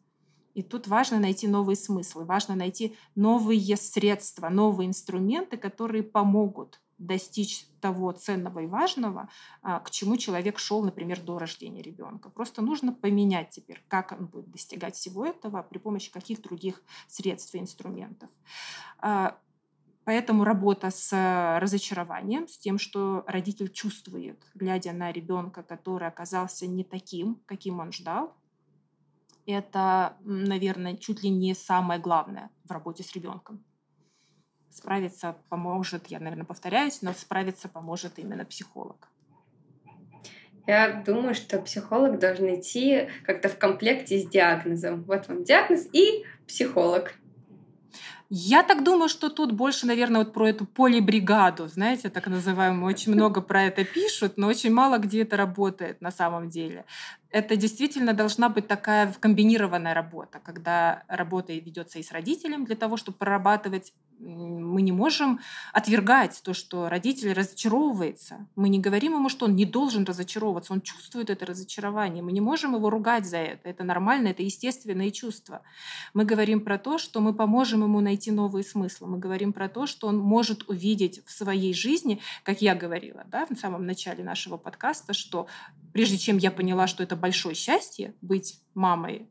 [0.54, 7.68] И тут важно найти новые смыслы, важно найти новые средства, новые инструменты, которые помогут достичь
[7.82, 9.30] того ценного и важного,
[9.62, 12.30] а, к чему человек шел, например, до рождения ребенка.
[12.30, 17.54] Просто нужно поменять теперь, как он будет достигать всего этого при помощи каких других средств
[17.56, 18.30] и инструментов.
[19.00, 19.38] А,
[20.06, 21.12] поэтому работа с
[21.60, 27.92] разочарованием, с тем, что родитель чувствует, глядя на ребенка, который оказался не таким, каким он
[27.92, 28.36] ждал,
[29.46, 33.62] это, наверное, чуть ли не самое главное в работе с ребенком
[34.76, 39.08] справиться поможет, я, наверное, повторяюсь, но справиться поможет именно психолог.
[40.66, 45.04] Я думаю, что психолог должен идти как-то в комплекте с диагнозом.
[45.04, 47.16] Вот вам диагноз и психолог.
[48.30, 52.92] Я так думаю, что тут больше, наверное, вот про эту полибригаду, знаете, так называемую.
[52.92, 56.86] Очень много про это пишут, но очень мало где это работает на самом деле.
[57.34, 62.96] Это действительно должна быть такая комбинированная работа, когда работа ведется и с родителем для того,
[62.96, 63.92] чтобы прорабатывать
[64.24, 65.40] мы не можем
[65.74, 68.48] отвергать то, что родитель разочаровывается.
[68.56, 72.24] Мы не говорим ему, что он не должен разочаровываться, он чувствует это разочарование.
[72.24, 73.70] Мы не можем его ругать за это.
[73.70, 75.62] Это нормально, это естественные чувства.
[76.14, 79.08] Мы говорим про то, что мы поможем ему найти новые смыслы.
[79.08, 83.46] Мы говорим про то, что он может увидеть в своей жизни, как я говорила да,
[83.46, 85.48] в самом начале нашего подкаста, что
[85.92, 89.30] прежде чем я поняла, что это большое счастье быть мамой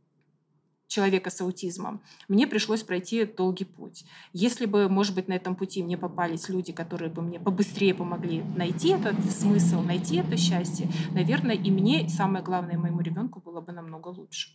[0.87, 4.07] человека с аутизмом, мне пришлось пройти долгий путь.
[4.33, 8.43] Если бы, может быть, на этом пути мне попались люди, которые бы мне побыстрее помогли
[8.57, 13.73] найти этот смысл, найти это счастье, наверное, и мне, самое главное, моему ребенку было бы
[13.73, 14.49] намного лучше.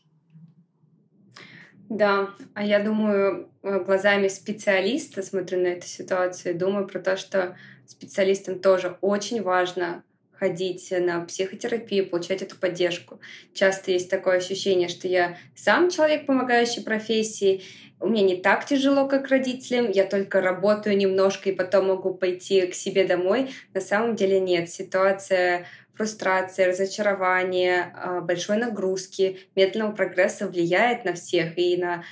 [1.90, 7.56] Да, а я думаю, э, глазами специалиста смотрю на эту ситуацию, думаю про то, что
[7.86, 10.04] специалистам тоже очень важно
[10.38, 13.20] ходить на психотерапию, получать эту поддержку.
[13.54, 17.64] Часто есть такое ощущение, что я сам человек, помогающий профессии,
[18.00, 22.68] у меня не так тяжело, как родителям, я только работаю немножко и потом могу пойти
[22.68, 23.50] к себе домой.
[23.74, 24.70] На самом деле нет.
[24.70, 32.04] Ситуация фрустрации, разочарования, а, большой нагрузки, медленного прогресса влияет на всех и на,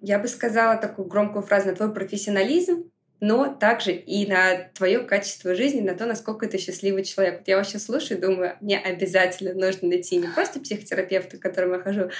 [0.00, 2.90] я бы сказала такую громкую фразу, на твой профессионализм,
[3.26, 7.38] но также и на твое качество жизни, на то, насколько ты счастливый человек.
[7.38, 11.76] Вот я вообще слушаю и думаю, мне обязательно нужно найти не просто психотерапевта, к которому
[11.76, 12.10] я хожу,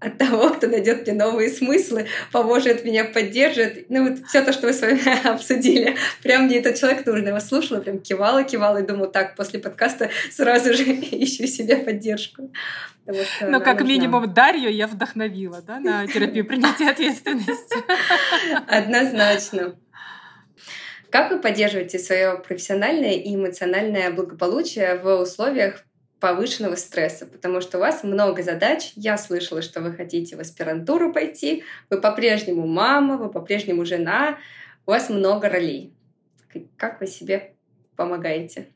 [0.00, 3.90] а того, кто найдет мне новые смыслы, поможет меня, поддержит.
[3.90, 5.96] Ну вот все то, что вы с вами обсудили.
[6.22, 7.24] Прям мне этот человек нужен.
[7.24, 11.76] Я его слушала, прям кивала, кивала и думала, так, после подкаста сразу же ищу себе
[11.76, 12.50] поддержку.
[13.06, 13.86] Ну, как нужна.
[13.86, 17.76] минимум, Дарью я вдохновила да, на терапию принятия ответственности.
[18.66, 19.74] Однозначно.
[21.14, 25.84] Как вы поддерживаете свое профессиональное и эмоциональное благополучие в условиях
[26.18, 28.90] повышенного стресса, потому что у вас много задач.
[28.96, 34.38] Я слышала, что вы хотите в аспирантуру пойти, вы по-прежнему мама, вы по-прежнему жена,
[34.86, 35.94] у вас много ролей.
[36.76, 37.54] Как вы себе
[37.94, 38.66] помогаете?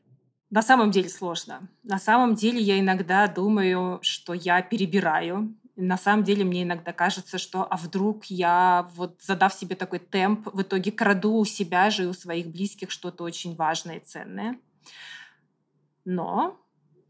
[0.49, 1.67] На самом деле сложно.
[1.83, 5.53] На самом деле я иногда думаю, что я перебираю.
[5.81, 10.49] На самом деле мне иногда кажется, что а вдруг я, вот задав себе такой темп,
[10.51, 14.59] в итоге краду у себя же и у своих близких что-то очень важное и ценное.
[16.03, 16.59] Но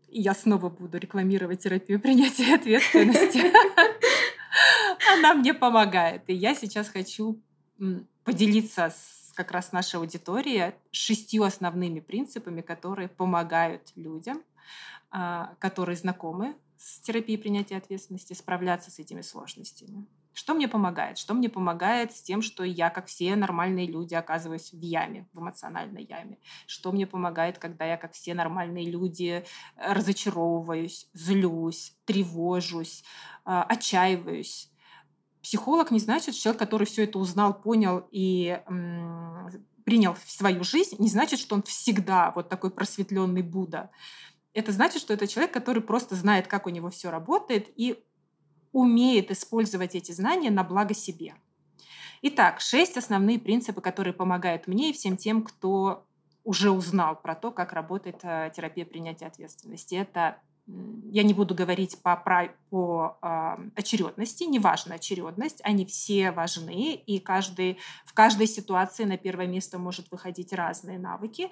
[0.07, 3.51] я снова буду рекламировать терапию принятия ответственности.
[5.17, 6.21] Она мне помогает.
[6.27, 7.41] И я сейчас хочу
[8.23, 14.43] поделиться с как раз нашей аудиторией шестью основными принципами, которые помогают людям,
[15.09, 20.07] а, которые знакомы с терапией принятия ответственности, справляться с этими сложностями.
[20.31, 21.17] Что мне помогает?
[21.17, 25.39] Что мне помогает с тем, что я, как все нормальные люди, оказываюсь в яме, в
[25.39, 26.37] эмоциональной яме?
[26.67, 29.43] Что мне помогает, когда я, как все нормальные люди,
[29.75, 33.03] разочаровываюсь, злюсь, тревожусь,
[33.43, 34.71] а, отчаиваюсь?
[35.41, 38.61] Психолог не значит человек, который все это узнал, понял и
[39.83, 43.89] принял в свою жизнь, не значит, что он всегда вот такой просветленный Будда.
[44.53, 48.03] Это значит, что это человек, который просто знает, как у него все работает и
[48.71, 51.35] умеет использовать эти знания на благо себе.
[52.21, 56.05] Итак, шесть основные принципы, которые помогают мне и всем тем, кто
[56.43, 59.95] уже узнал про то, как работает э, терапия принятия ответственности.
[59.95, 60.41] Это
[61.11, 62.15] я не буду говорить по,
[62.69, 69.47] по э, очередности, неважно очередность, они все важны, и каждый, в каждой ситуации на первое
[69.47, 71.49] место может выходить разные навыки.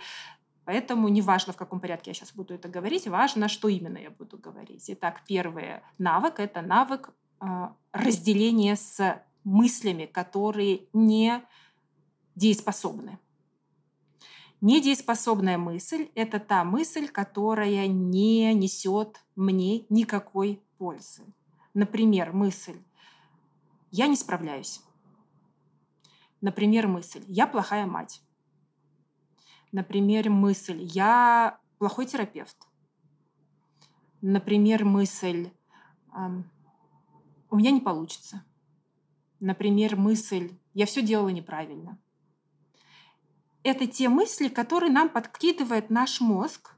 [0.67, 4.37] Поэтому неважно, в каком порядке я сейчас буду это говорить, важно, что именно я буду
[4.37, 4.83] говорить.
[4.89, 7.45] Итак, первый навык– это навык э,
[7.93, 11.41] разделения с мыслями, которые не
[12.35, 13.17] дееспособны.
[14.59, 21.23] Недееспособная мысль– это та мысль, которая не несет мне никакой пользы.
[21.73, 22.81] Например, мысль
[23.89, 24.81] «я не справляюсь».
[26.41, 28.21] Например, мысль «я плохая мать».
[29.71, 32.57] Например, мысль «я плохой терапевт».
[34.21, 35.51] Например, мысль
[37.49, 38.43] «у меня не получится».
[39.39, 41.99] Например, мысль «я все делала неправильно».
[43.63, 46.73] Это те мысли, которые нам подкидывает наш мозг,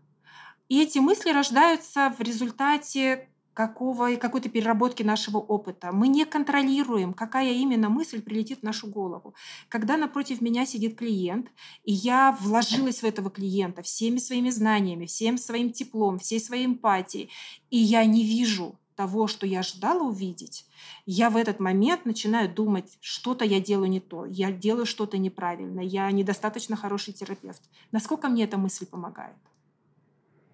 [0.68, 3.29] и эти мысли рождаются в результате
[3.60, 5.92] какого, какой-то переработки нашего опыта.
[5.92, 9.34] Мы не контролируем, какая именно мысль прилетит в нашу голову.
[9.68, 11.48] Когда напротив меня сидит клиент,
[11.84, 17.32] и я вложилась в этого клиента всеми своими знаниями, всем своим теплом, всей своей эмпатией,
[17.70, 20.66] и я не вижу того, что я ожидала увидеть,
[21.06, 25.82] я в этот момент начинаю думать, что-то я делаю не то, я делаю что-то неправильно,
[25.82, 27.62] я недостаточно хороший терапевт.
[27.92, 29.36] Насколько мне эта мысль помогает?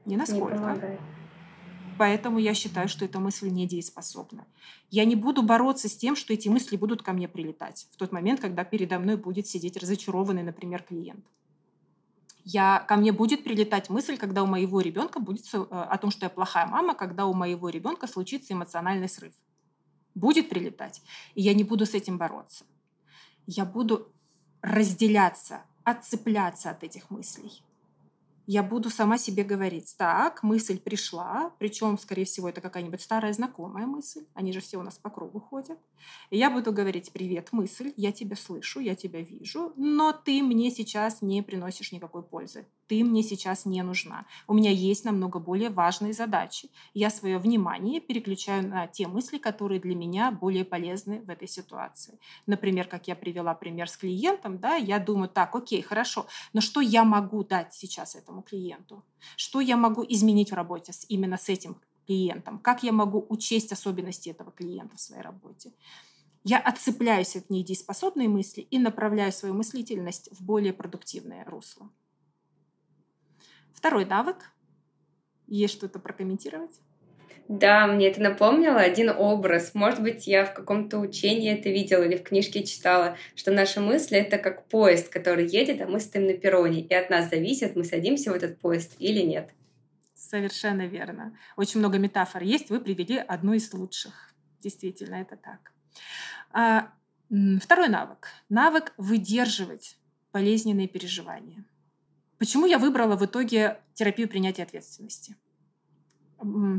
[0.06, 0.54] Не насколько.
[0.54, 1.00] Не помогает.
[1.98, 4.46] Поэтому я считаю, что эта мысль недееспособна.
[4.92, 8.12] Я не буду бороться с тем, что эти мысли будут ко мне прилетать в тот
[8.12, 11.26] момент, когда передо мной будет сидеть разочарованный, например, клиент.
[12.44, 16.26] Я, ко мне будет прилетать мысль, когда у моего ребенка будет э, о том, что
[16.26, 19.34] я плохая мама, когда у моего ребенка случится эмоциональный срыв.
[20.14, 21.02] Будет прилетать.
[21.34, 22.66] И я не буду с этим бороться.
[23.48, 24.12] Я буду
[24.62, 27.64] разделяться, отцепляться от этих мыслей
[28.48, 33.86] я буду сама себе говорить, так, мысль пришла, причем, скорее всего, это какая-нибудь старая знакомая
[33.86, 35.80] мысль, они же все у нас по кругу ходят.
[36.30, 40.72] И я буду говорить, привет, мысль, я тебя слышу, я тебя вижу, но ты мне
[40.72, 44.26] сейчас не приносишь никакой пользы, ты мне сейчас не нужна.
[44.48, 46.70] У меня есть намного более важные задачи.
[46.94, 52.20] Я свое внимание переключаю на те мысли, которые для меня более полезны в этой ситуации.
[52.46, 56.82] Например, как я привела пример с клиентом, да, я думаю, так, окей, хорошо, но что
[56.82, 59.04] я могу дать сейчас этому клиенту?
[59.36, 62.60] Что я могу изменить в работе с, именно с этим клиентом?
[62.60, 65.74] Как я могу учесть особенности этого клиента в своей работе?
[66.44, 71.90] Я отцепляюсь от недееспособной мысли и направляю свою мыслительность в более продуктивное русло.
[73.74, 74.52] Второй навык.
[75.48, 76.80] Есть что-то прокомментировать?
[77.48, 79.76] Да, мне это напомнило один образ.
[79.76, 84.18] Может быть, я в каком-то учении это видела или в книжке читала, что наши мысли—
[84.20, 86.82] это как поезд, который едет, а мы стоим на перроне.
[86.82, 89.52] И от нас зависит, мы садимся в этот поезд или нет.
[90.16, 91.38] Совершенно верно.
[91.56, 92.72] Очень много метафор есть.
[92.72, 94.34] Вы привели одну из лучших.
[94.62, 95.72] Действительно, это так.
[96.52, 96.92] А,
[97.62, 98.30] второй навык.
[98.50, 99.98] Навык выдерживать
[100.34, 101.64] болезненные переживания.
[102.40, 105.36] Почему я выбрала в итоге терапию принятия ответственности?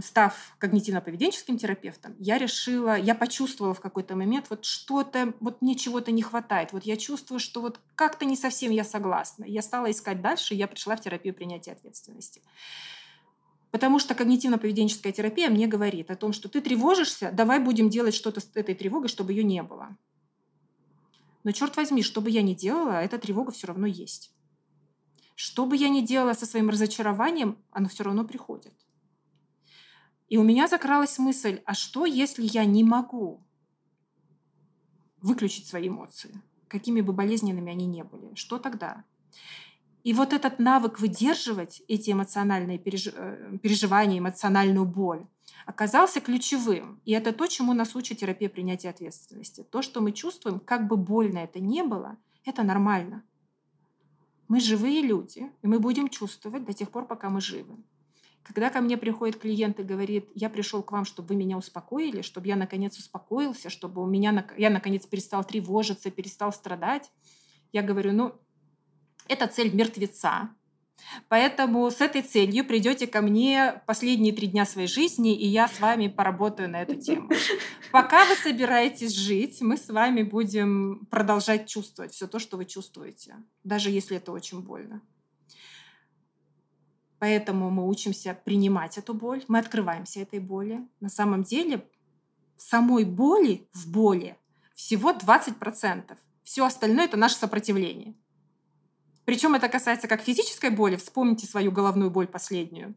[0.03, 6.13] Став когнитивно-поведенческим терапевтом, я решила, я почувствовала в какой-то момент, вот что-то, вот мне чего-то
[6.13, 6.73] не хватает.
[6.73, 9.45] Вот я чувствую, что вот как-то не совсем я согласна.
[9.45, 12.43] Я стала искать дальше, и я пришла в терапию принятия ответственности.
[13.71, 18.41] Потому что когнитивно-поведенческая терапия мне говорит о том, что ты тревожишься, давай будем делать что-то
[18.41, 19.97] с этой тревогой, чтобы ее не было.
[21.45, 24.33] Но черт возьми, что бы я ни делала, эта тревога все равно есть.
[25.35, 28.73] Что бы я ни делала со своим разочарованием, оно все равно приходит.
[30.29, 33.41] И у меня закралась мысль, а что, если я не могу
[35.21, 38.35] выключить свои эмоции, какими бы болезненными они ни были?
[38.35, 39.05] Что тогда?
[40.03, 43.09] И вот этот навык выдерживать эти эмоциональные переж...
[43.13, 45.27] Э, переживания, эмоциональную боль,
[45.67, 47.01] оказался ключевым.
[47.05, 49.65] И это то, чему нас учит терапия принятия ответственности.
[49.65, 53.25] То, что мы чувствуем, как бы больно это ни было, это нормально.
[54.47, 57.77] Мы живые люди, и мы будем чувствовать до тех пор, пока мы живы.
[58.47, 62.23] Когда ко мне приходит клиент и говорит, я пришел к вам, чтобы вы меня успокоили,
[62.23, 67.11] чтобы я наконец успокоился, чтобы у меня, я наконец перестал тревожиться, перестал страдать,
[67.73, 68.35] я говорю, ну,
[69.27, 70.51] это цель мертвеца.
[71.29, 75.81] Поэтому с этой целью придете ко мне последние три дня своей жизни, и я с
[75.81, 77.29] вами поработаю на эту тему.
[77.91, 83.35] Пока вы собираетесь жить, мы с вами будем продолжать чувствовать все то, что вы чувствуете,
[83.65, 85.03] даже если это очень больно.
[87.19, 90.87] Поэтому мы учимся принимать эту боль, мы открываемся этой боли.
[91.01, 91.89] На самом деле
[92.57, 94.37] самой боли в боли
[94.75, 96.17] всего 20%.
[96.45, 98.15] Все остальное– это наше сопротивление.
[99.25, 102.95] Причем это касается как физической боли, вспомните свою головную боль последнюю.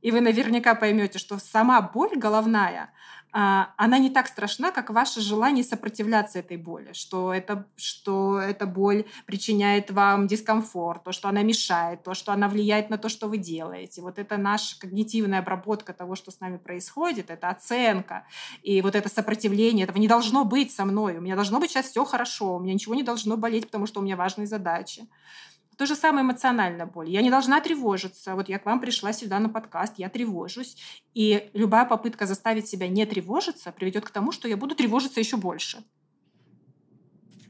[0.00, 2.92] И вы наверняка поймете, что сама боль головная,
[3.30, 9.04] она не так страшна, как ваше желание сопротивляться этой боли, что это, что эта боль
[9.26, 13.38] причиняет вам дискомфорт, то, что она мешает, то, что она влияет на то, что вы
[13.38, 14.00] делаете.
[14.02, 18.26] Вот это наша когнитивная обработка того, что с нами происходит, это оценка.
[18.62, 21.18] И вот это сопротивление, этого не должно быть со мной.
[21.18, 24.00] У меня должно быть сейчас все хорошо, у меня ничего не должно болеть, потому что
[24.00, 25.06] у меня важные задачи.
[25.78, 27.08] То же самое эмоциональная боль.
[27.08, 28.34] Я не должна тревожиться.
[28.34, 30.76] Вот я к вам пришла сюда на подкаст, я тревожусь.
[31.14, 35.36] И любая попытка заставить себя не тревожиться приведет к тому, что я буду тревожиться еще
[35.36, 35.84] больше.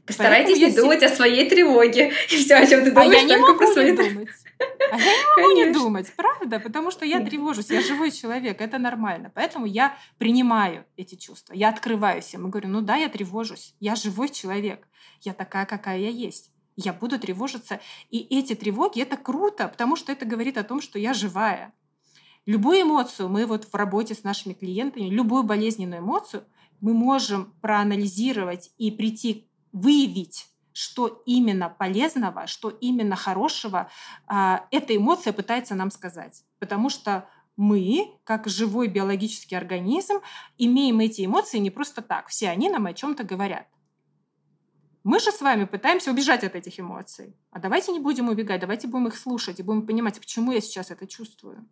[0.05, 2.13] Постарайтесь не думать о своей тревоге.
[2.31, 3.91] И все, о чем ты думаешь, а я не могу про свои...
[3.91, 4.29] не думать.
[4.91, 8.77] А я не могу не думать, правда, потому что я тревожусь, я живой человек, это
[8.77, 9.31] нормально.
[9.33, 13.95] Поэтому я принимаю эти чувства, я открываюсь им и говорю, ну да, я тревожусь, я
[13.95, 14.87] живой человек,
[15.21, 17.79] я такая, какая я есть я буду тревожиться.
[18.09, 21.73] И эти тревоги— это круто, потому что это говорит о том, что я живая.
[22.45, 26.45] Любую эмоцию мы вот в работе с нашими клиентами, любую болезненную эмоцию
[26.79, 33.89] мы можем проанализировать и прийти, выявить, что именно полезного, что именно хорошего
[34.25, 36.45] а, эта эмоция пытается нам сказать.
[36.59, 37.27] Потому что
[37.57, 40.21] мы, как живой биологический организм,
[40.57, 42.29] имеем эти эмоции не просто так.
[42.29, 43.67] Все они нам о чем-то говорят.
[45.09, 47.35] Мы же с вами пытаемся убежать от этих эмоций.
[47.49, 50.91] А давайте не будем убегать, давайте будем их слушать и будем понимать, почему я сейчас
[50.91, 51.67] это чувствую.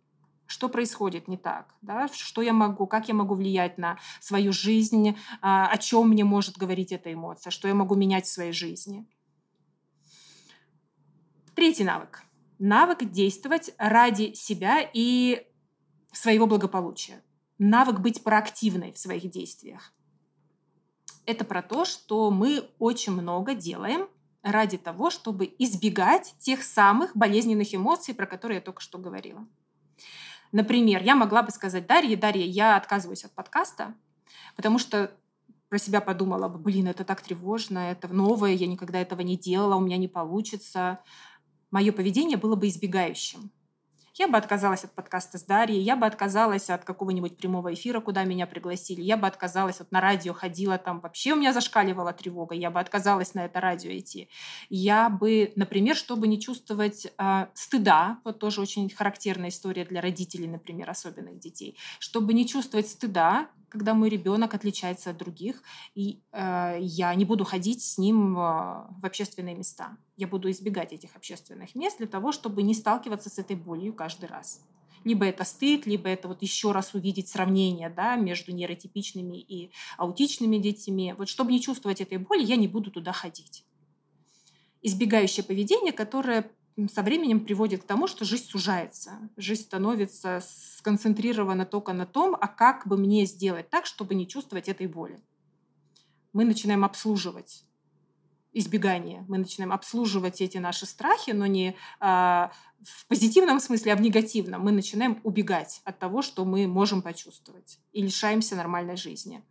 [0.46, 1.72] Что происходит не так?
[1.80, 2.08] Да?
[2.08, 6.58] Что я могу, как я могу влиять на свою жизнь, а, о чем мне может
[6.58, 9.06] говорить эта эмоция, что я могу менять в своей жизни.
[11.54, 12.24] Третий навык.
[12.58, 15.46] Навык действовать ради себя и
[16.10, 17.22] своего благополучия.
[17.58, 19.92] Навык быть проактивной в своих действиях
[21.28, 24.08] это про то, что мы очень много делаем
[24.42, 29.46] ради того, чтобы избегать тех самых болезненных эмоций, про которые я только что говорила.
[30.52, 33.94] Например, я могла бы сказать Дарье, Дарья, я отказываюсь от подкаста,
[34.56, 35.12] потому что
[35.68, 39.76] про себя подумала бы, блин, это так тревожно, это новое, я никогда этого не делала,
[39.76, 41.00] у меня не получится.
[41.70, 43.50] Мое поведение было бы избегающим.
[44.18, 48.24] Я бы отказалась от подкаста с Дарьей, я бы отказалась от какого-нибудь прямого эфира, куда
[48.24, 52.56] меня пригласили, я бы отказалась, вот на радио ходила, там вообще у меня зашкаливала тревога,
[52.56, 54.28] я бы отказалась на это радио идти.
[54.70, 60.48] Я бы, например, чтобы не чувствовать э, стыда, вот тоже очень характерная история для родителей,
[60.48, 65.62] например, особенных детей, чтобы не чувствовать стыда, когда мой ребенок отличается от других,
[65.94, 69.96] и э, я не буду ходить с ним э, в общественные места.
[70.16, 74.28] Я буду избегать этих общественных мест для того, чтобы не сталкиваться с этой болью каждый
[74.28, 74.62] раз.
[75.04, 80.58] Либо это стыд, либо это вот еще раз увидеть сравнение да, между нейротипичными и аутичными
[80.58, 81.14] детьми.
[81.16, 83.64] Вот чтобы не чувствовать этой боли, я не буду туда ходить.
[84.82, 86.50] Избегающее поведение, которое
[86.86, 89.18] со временем приводит к тому, что жизнь сужается.
[89.36, 90.40] Жизнь становится
[90.76, 95.20] сконцентрирована только на том, а как бы мне сделать так, чтобы не чувствовать этой боли.
[96.32, 97.64] Мы начинаем обслуживать
[98.52, 99.24] избегание.
[99.28, 102.52] Мы начинаем обслуживать эти наши страхи, но не а,
[102.82, 104.62] в позитивном смысле, а в негативном.
[104.62, 109.42] Мы начинаем убегать от того, что мы можем почувствовать, и лишаемся нормальной жизни.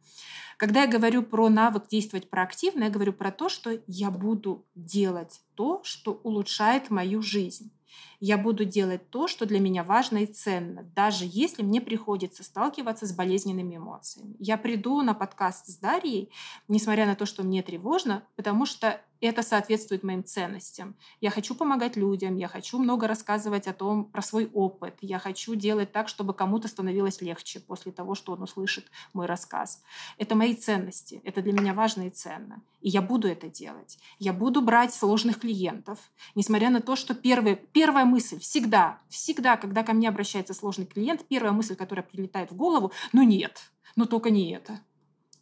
[0.57, 5.41] Когда я говорю про навык действовать проактивно, я говорю про то, что я буду делать
[5.55, 7.71] то, что улучшает мою жизнь
[8.19, 13.05] я буду делать то, что для меня важно и ценно, даже если мне приходится сталкиваться
[13.05, 14.35] с болезненными эмоциями.
[14.39, 16.31] Я приду на подкаст с Дарьей,
[16.67, 20.95] несмотря на то, что мне тревожно, потому что это соответствует моим ценностям.
[21.21, 25.55] Я хочу помогать людям, я хочу много рассказывать о том, про свой опыт, я хочу
[25.55, 29.83] делать так, чтобы кому-то становилось легче после того, что он услышит мой рассказ.
[30.17, 32.61] Это мои ценности, это для меня важно и ценно.
[32.81, 33.97] И я буду это делать.
[34.19, 35.99] Я буду брать сложных клиентов,
[36.35, 41.25] несмотря на то, что первый, первая мысль всегда, всегда, когда ко мне обращается сложный клиент,
[41.27, 44.79] первая мысль, которая прилетает в голову, ну нет, ну только не это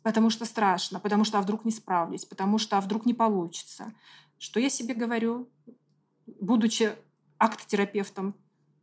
[0.06, 3.92] потому что страшно, потому что а вдруг не справлюсь, потому что а вдруг не получится.
[4.38, 5.50] Что я себе говорю,
[6.28, 6.96] будучи
[7.40, 8.36] акт-терапевтом?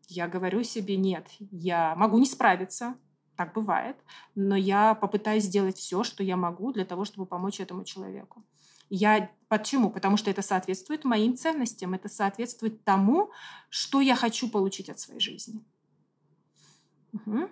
[0.08, 2.96] Я говорю себе, нет, я могу не справиться,
[3.36, 3.96] так бывает,
[4.34, 8.44] но я попытаюсь сделать все, что я могу для того, чтобы помочь этому человеку.
[8.90, 9.90] Я почему?
[9.90, 13.30] Потому что это соответствует моим ценностям, это соответствует тому,
[13.68, 15.64] что я хочу получить от своей жизни.
[17.12, 17.48] Угу.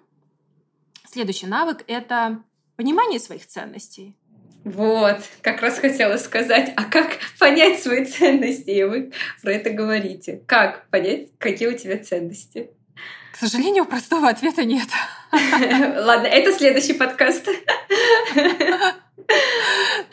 [1.07, 2.43] Следующий навык– это
[2.81, 4.17] понимание своих ценностей.
[4.65, 8.71] Вот, как раз хотела сказать, а как понять свои ценности?
[8.71, 9.13] И вы
[9.43, 10.41] про это говорите.
[10.47, 12.71] Как понять, какие у тебя ценности?
[13.35, 14.89] К сожалению, простого ответа нет.
[15.31, 17.47] Ладно, это следующий подкаст.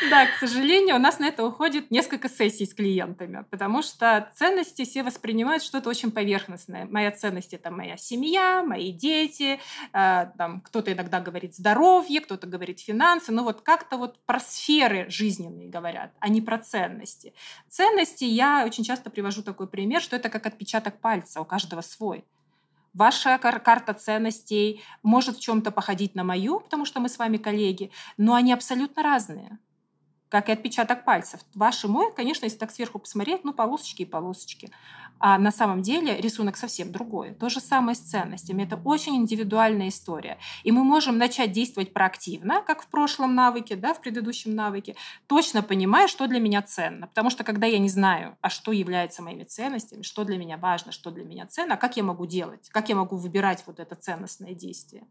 [0.10, 4.86] Да, к сожалению, у нас на это уходит несколько сессий с клиентами, потому что ценности
[4.86, 6.86] все воспринимают что-то очень поверхностное.
[6.86, 9.60] Моя ценность– это моя семья, мои дети,
[9.94, 15.10] э, там, кто-то иногда говорит здоровье, кто-то говорит финансы, но вот как-то вот про сферы
[15.10, 17.34] жизненные говорят, а не про ценности.
[17.68, 22.24] Ценности я очень часто привожу такой пример, что это как отпечаток пальца, у каждого свой.
[22.94, 27.38] Ваша кар- карта ценностей может в чем-то походить на мою, потому что мы с вами
[27.38, 29.60] коллеги, но они абсолютно разные
[30.30, 31.42] как и отпечаток пальцев.
[31.56, 34.72] Ваш и мой, конечно, если так сверху посмотреть, ну, полосочки и полосочки.
[35.20, 37.34] А на самом деле рисунок совсем другой.
[37.34, 38.64] То же самое с ценностями.
[38.64, 40.38] Это очень индивидуальная история.
[40.64, 45.64] И мы можем начать действовать проактивно, как в прошлом навыке, да, в предыдущем навыке, точно
[45.64, 47.08] понимая, что для меня ценно.
[47.08, 50.92] Потому что когда я не знаю, а что является моими ценностями, что для меня важно,
[50.92, 53.96] что для меня ценно, а как я могу делать, как я могу выбирать вот это
[53.96, 55.04] ценностное действие.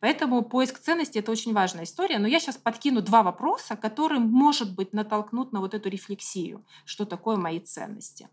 [0.00, 2.18] Поэтому поиск ценностей– это очень важная история.
[2.18, 7.04] Но я сейчас подкину два вопроса, которые, может быть, натолкнут на вот эту рефлексию, что
[7.04, 8.28] такое мои ценности.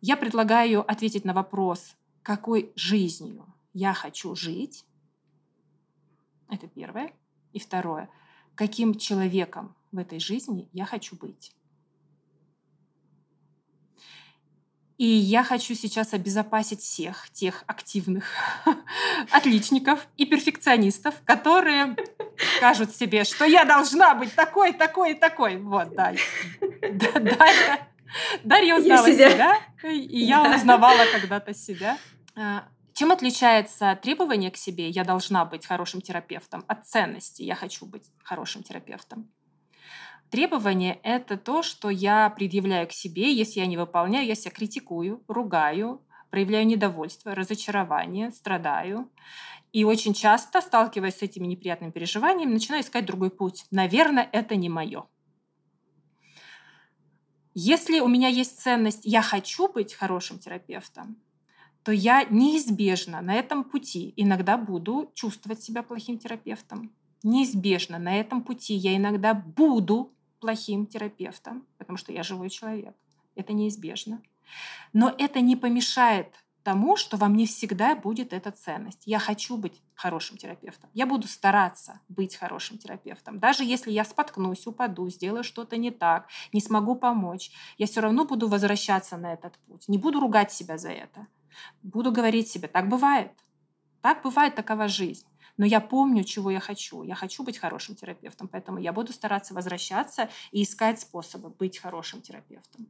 [0.00, 4.84] Я предлагаю ответить на вопрос, какой жизнью я хочу жить.
[6.48, 7.12] Это первое.
[7.52, 8.08] И второе,
[8.54, 11.56] каким человеком в этой жизни я хочу быть.
[14.98, 18.24] И я хочу сейчас обезопасить всех тех активных
[19.30, 21.96] отличников и перфекционистов, которые
[22.56, 25.58] скажут себе, что я должна быть такой, такой и такой.
[25.58, 26.14] Вот, да.
[27.20, 27.88] Дарья,
[28.42, 29.30] Дарья узнала себя.
[29.30, 29.58] себя,
[29.90, 31.98] и я узнавала когда-то себя.
[32.34, 37.84] А, чем отличается требование к себе «я должна быть хорошим терапевтом» от ценности «я хочу
[37.84, 39.30] быть хорошим терапевтом»?
[40.30, 45.22] Требование— это то, что я предъявляю к себе, если я не выполняю, я себя критикую,
[45.28, 49.10] ругаю, проявляю недовольство, разочарование, страдаю.
[49.72, 53.64] И очень часто, сталкиваясь с этими неприятными переживаниями, начинаю искать другой путь.
[53.70, 55.06] Наверное, это не мое.
[57.54, 61.16] Если у меня есть ценность «я хочу быть хорошим терапевтом»,
[61.82, 66.92] то я неизбежно на этом пути иногда буду чувствовать себя плохим терапевтом.
[67.22, 72.94] Неизбежно на этом пути я иногда буду плохим терапевтом, потому что я живой человек.
[73.34, 74.22] Это неизбежно.
[74.92, 76.34] Но это не помешает
[76.66, 79.02] тому, что во мне всегда будет эта ценность.
[79.04, 80.90] Я хочу быть хорошим терапевтом.
[80.94, 83.38] Я буду стараться быть хорошим терапевтом.
[83.38, 88.24] Даже если я споткнусь, упаду, сделаю что-то не так, не смогу помочь, я все равно
[88.24, 89.86] буду возвращаться на этот путь.
[89.86, 91.28] Не буду ругать себя за это.
[91.82, 93.32] Буду говорить себе, так бывает.
[94.00, 95.26] Так бывает, такова жизнь
[95.56, 97.02] но я помню, чего я хочу.
[97.02, 102.20] Я хочу быть хорошим терапевтом, поэтому я буду стараться возвращаться и искать способы быть хорошим
[102.20, 102.86] терапевтом.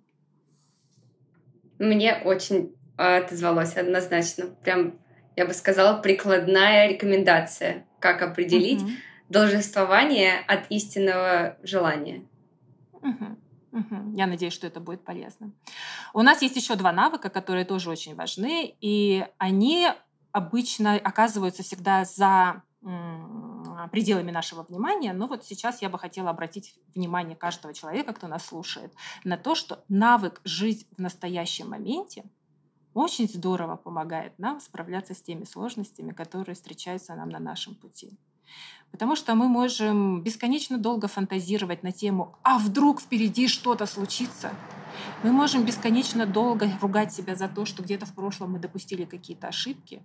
[1.78, 4.46] Мне очень а, отозвалось однозначно.
[4.62, 4.98] Прям,
[5.36, 8.90] я бы сказала, прикладная рекомендация, как определить угу.
[9.28, 12.24] должествование от истинного желания.
[12.92, 13.36] Угу.
[14.14, 15.52] Я надеюсь, что это будет полезно.
[16.14, 19.88] У нас есть еще два навыка, которые тоже очень важны, и они
[20.37, 22.62] обычно оказываются всегда за
[23.91, 28.45] пределами нашего внимания, но вот сейчас я бы хотела обратить внимание каждого человека, кто нас
[28.45, 28.93] слушает,
[29.24, 32.24] на то, что навык жить в настоящем моменте
[32.93, 38.18] очень здорово помогает нам справляться с теми сложностями, которые встречаются нам на нашем пути.
[38.90, 44.53] Потому что мы можем бесконечно долго фантазировать на тему «а вдруг впереди что-то случится?»,
[45.22, 49.49] мы можем бесконечно долго ругать себя за то, что где-то в прошлом мы допустили какие-то
[49.49, 50.03] ошибки.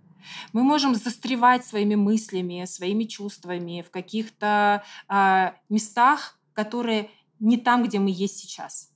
[0.53, 7.99] Мы можем застревать своими мыслями, своими чувствами в каких-то э, местах, которые не там, где
[7.99, 8.91] мы есть сейчас.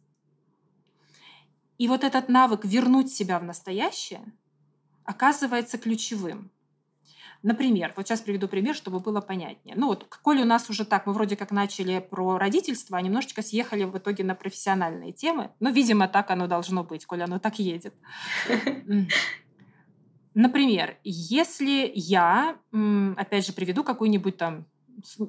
[1.77, 4.21] И вот этот навык вернуть себя в настоящее
[5.03, 6.51] оказывается ключевым.
[7.45, 9.75] Например, вот сейчас приведу пример, чтобы было понятнее.
[9.77, 13.43] Ну вот, коли у нас уже так, мы вроде как начали про родительство, а немножечко
[13.43, 15.51] съехали в итоге на профессиональные темы.
[15.59, 17.93] Ну, видимо, так оно должно быть, коли оно так едет.
[20.33, 22.57] Например, если я,
[23.15, 24.65] опять же, приведу какую-нибудь там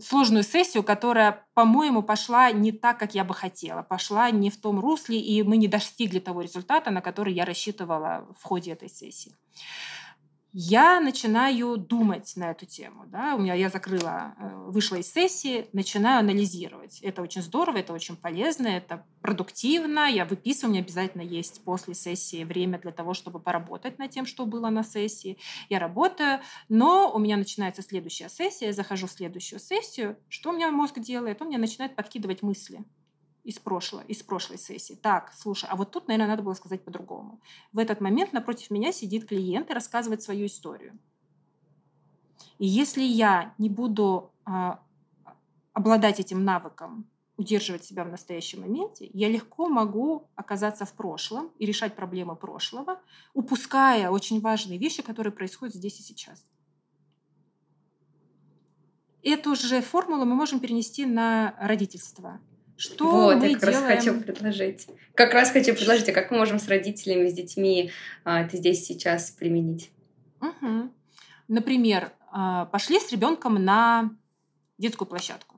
[0.00, 4.80] сложную сессию, которая, по-моему, пошла не так, как я бы хотела, пошла не в том
[4.80, 9.34] русле, и мы не достигли того результата, на который я рассчитывала в ходе этой сессии
[10.58, 13.04] я начинаю думать на эту тему.
[13.08, 13.34] Да?
[13.34, 16.98] У меня я закрыла, э, вышла из сессии, начинаю анализировать.
[17.02, 20.10] Это очень здорово, это очень полезно, это продуктивно.
[20.10, 24.24] Я выписываю, у меня обязательно есть после сессии время для того, чтобы поработать над тем,
[24.24, 25.36] что было на сессии.
[25.68, 26.40] Я работаю,
[26.70, 30.16] но у меня начинается следующая сессия, я захожу в следующую сессию.
[30.30, 31.42] Что у меня мозг делает?
[31.42, 32.82] Он мне начинает подкидывать мысли
[33.46, 34.94] из прошлого, из прошлой сессии.
[34.94, 37.40] Так, слушай, а вот тут, наверное, надо было сказать по-другому.
[37.72, 40.98] В этот момент напротив меня сидит клиент и рассказывает свою историю.
[42.58, 44.80] И если я не буду а,
[45.72, 51.66] обладать этим навыком, удерживать себя в настоящем моменте, я легко могу оказаться в прошлом и
[51.66, 52.98] решать проблемы прошлого,
[53.32, 56.44] упуская очень важные вещи, которые происходят здесь и сейчас.
[59.22, 62.40] Эту же формулу мы можем перенести на родительство.
[62.76, 63.88] Что вот, мы я как делаем?
[63.88, 64.86] раз хочу предложить.
[65.14, 67.90] Как раз хочу предложить, а как мы можем с родителями, с детьми
[68.24, 69.90] а, это здесь сейчас применить?
[70.40, 70.90] Угу.
[71.48, 74.10] Например, а, пошли с ребенком на
[74.78, 75.56] детскую площадку.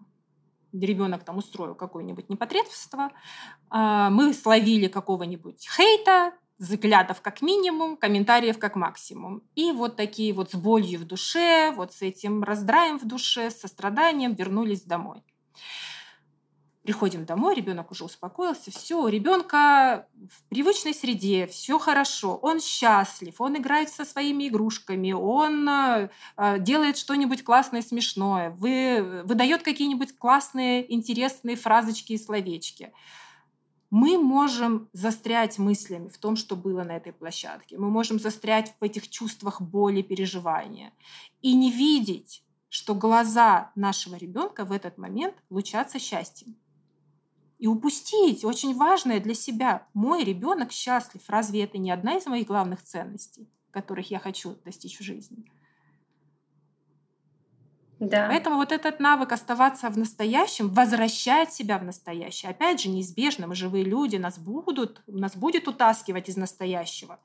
[0.72, 3.10] Ребенок там устроил какое-нибудь непотребство.
[3.68, 9.42] А, мы словили какого-нибудь хейта, взглядов как минимум, комментариев как максимум.
[9.54, 13.60] И вот такие вот с болью в душе, вот с этим раздраем в душе, с
[13.60, 15.22] состраданием вернулись домой.
[16.88, 23.38] Приходим домой, ребенок уже успокоился, все, у ребенка в привычной среде, все хорошо, он счастлив,
[23.42, 26.08] он играет со своими игрушками, он э,
[26.60, 32.90] делает что-нибудь классное, смешное, вы, выдает какие-нибудь классные, интересные фразочки и словечки.
[33.90, 37.76] Мы можем застрять мыслями в том, что было на этой площадке.
[37.76, 40.94] Мы можем застрять в этих чувствах боли, переживания
[41.42, 46.56] и не видеть, что глаза нашего ребенка в этот момент лучатся счастьем
[47.58, 49.86] и упустить очень важное для себя.
[49.94, 51.22] Мой ребенок счастлив.
[51.28, 55.44] Разве это не одна из моих главных ценностей, которых я хочу достичь в жизни?
[58.00, 58.28] Да.
[58.28, 62.50] Поэтому вот этот навык оставаться в настоящем, возвращать себя в настоящее.
[62.50, 67.18] Опять же, неизбежно, мы живые люди, нас будут, нас будет утаскивать из настоящего.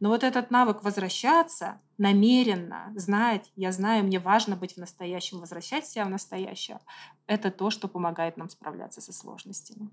[0.00, 5.86] Но вот этот навык возвращаться намеренно, знать, я знаю, мне важно быть в настоящем, возвращать
[5.86, 6.80] себя в настоящее,
[7.26, 9.88] это то, что помогает нам справляться со сложностями.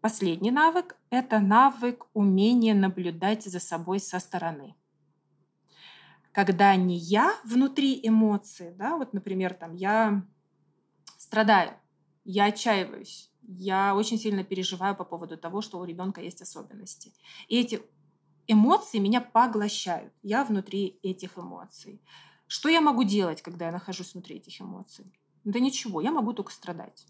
[0.00, 4.74] Последний навык— это навык умения наблюдать за собой со стороны
[6.36, 10.22] когда не я внутри эмоции, да, вот, например, там я
[11.16, 11.72] страдаю,
[12.26, 17.14] я отчаиваюсь, я очень сильно переживаю по поводу того, что у ребенка есть особенности.
[17.48, 17.80] И эти
[18.46, 20.12] эмоции меня поглощают.
[20.22, 22.02] Я внутри этих эмоций.
[22.46, 25.18] Что я могу делать, когда я нахожусь внутри этих эмоций?
[25.44, 27.06] Да ничего, я могу только страдать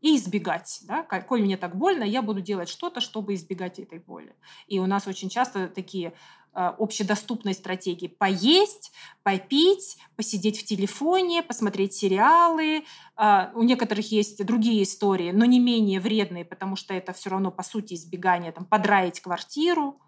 [0.00, 0.80] и избегать.
[0.82, 1.02] Да?
[1.02, 4.36] Коль мне так больно, я буду делать что-то, чтобы избегать этой боли.
[4.66, 6.12] И у нас очень часто такие
[6.56, 8.06] общедоступной стратегии.
[8.06, 8.92] Поесть,
[9.22, 12.84] попить, посидеть в телефоне, посмотреть сериалы.
[13.14, 17.50] А, у некоторых есть другие истории, но не менее вредные, потому что это все равно,
[17.50, 20.00] по сути, избегание, там, подраить квартиру.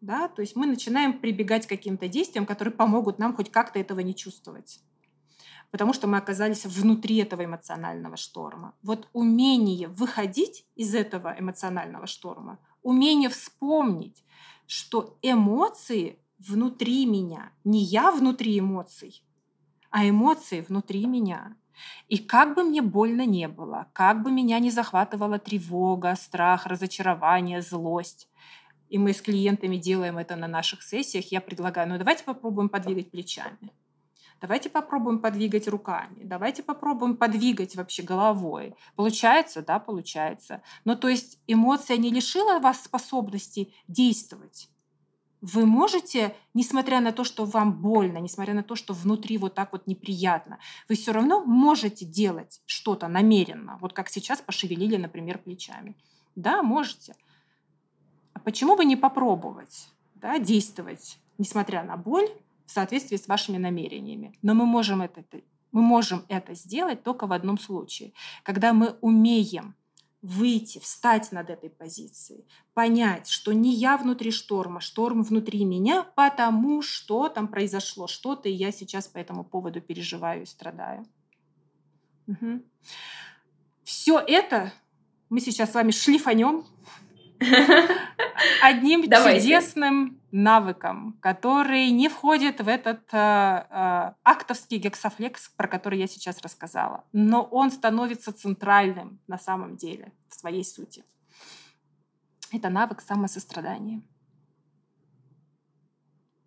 [0.00, 0.28] Да?
[0.28, 4.14] То есть мы начинаем прибегать к каким-то действиям, которые помогут нам хоть как-то этого не
[4.14, 4.80] чувствовать
[5.70, 8.74] потому что мы оказались внутри этого эмоционального шторма.
[8.82, 14.24] Вот умение выходить из этого эмоционального шторма, умение вспомнить,
[14.66, 19.22] что эмоции внутри меня, не я внутри эмоций,
[19.90, 21.56] а эмоции внутри меня.
[22.08, 27.60] И как бы мне больно не было, как бы меня не захватывала тревога, страх, разочарование,
[27.60, 28.28] злость,
[28.88, 33.10] и мы с клиентами делаем это на наших сессиях, я предлагаю, ну давайте попробуем подвигать
[33.10, 33.72] плечами.
[34.40, 36.22] Давайте попробуем подвигать руками.
[36.22, 38.74] Давайте попробуем подвигать вообще головой.
[38.94, 39.62] Получается?
[39.62, 40.62] Да, получается.
[40.84, 44.68] Но то есть эмоция не лишила вас способности действовать.
[45.40, 49.72] Вы можете, несмотря на то, что вам больно, несмотря на то, что внутри вот так
[49.72, 50.58] вот неприятно,
[50.88, 53.78] вы все равно можете делать что-то намеренно.
[53.80, 55.94] Вот как сейчас пошевелили, например, плечами.
[56.34, 57.14] Да, можете.
[58.32, 62.28] А почему бы не попробовать да, действовать, несмотря на боль,
[62.66, 64.34] в соответствии с вашими намерениями?
[64.42, 65.24] Но мы можем это,
[65.72, 68.12] мы можем это сделать только в одном случае,
[68.42, 69.74] когда мы умеем
[70.22, 76.82] выйти, встать над этой позицией, понять, что не я внутри шторма, шторм внутри меня, потому
[76.82, 81.06] что там произошло что-то, и я сейчас по этому поводу переживаю и страдаю.
[82.26, 82.62] Угу.
[83.84, 84.72] Все это
[85.28, 86.64] мы сейчас с вами шлифанем
[88.62, 89.40] одним Давайте.
[89.40, 96.40] чудесным навыком, который не входит в этот э, э, актовский гексофлекс, про который я сейчас
[96.42, 101.04] рассказала, но он становится центральным на самом деле в своей сути.
[102.52, 104.02] Это навык самосострадания.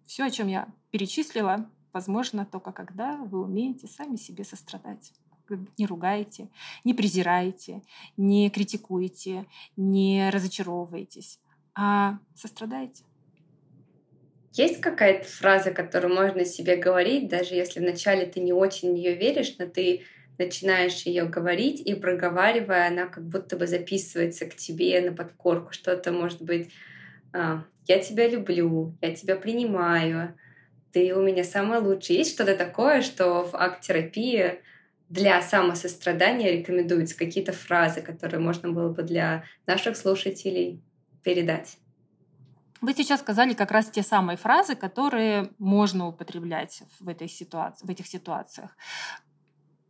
[0.05, 5.13] Все, о чем я перечислила, возможно только когда вы умеете сами себе сострадать
[5.77, 6.49] не ругаете,
[6.83, 7.81] не презираете,
[8.17, 11.39] не критикуете, не разочаровываетесь,
[11.75, 13.03] а сострадаете.
[14.53, 19.15] Есть какая-то фраза, которую можно себе говорить, даже если вначале ты не очень в нее
[19.15, 20.03] веришь, но ты
[20.39, 25.73] начинаешь ее говорить и проговаривая, она как будто бы записывается к тебе на подкорку.
[25.73, 26.71] Что-то может быть
[27.33, 30.35] а, «Я тебя люблю», «Я тебя принимаю»,
[30.91, 32.15] «Ты у меня самый лучший».
[32.15, 34.59] Есть что-то такое, что в акт-терапии
[35.09, 40.81] для самосострадания рекомендуются какие-то фразы, которые можно было бы для наших слушателей
[41.23, 41.77] передать?
[42.81, 47.89] Вы сейчас сказали как раз те самые фразы, которые можно употреблять в, этой ситуации, в
[47.89, 48.75] этих ситуациях.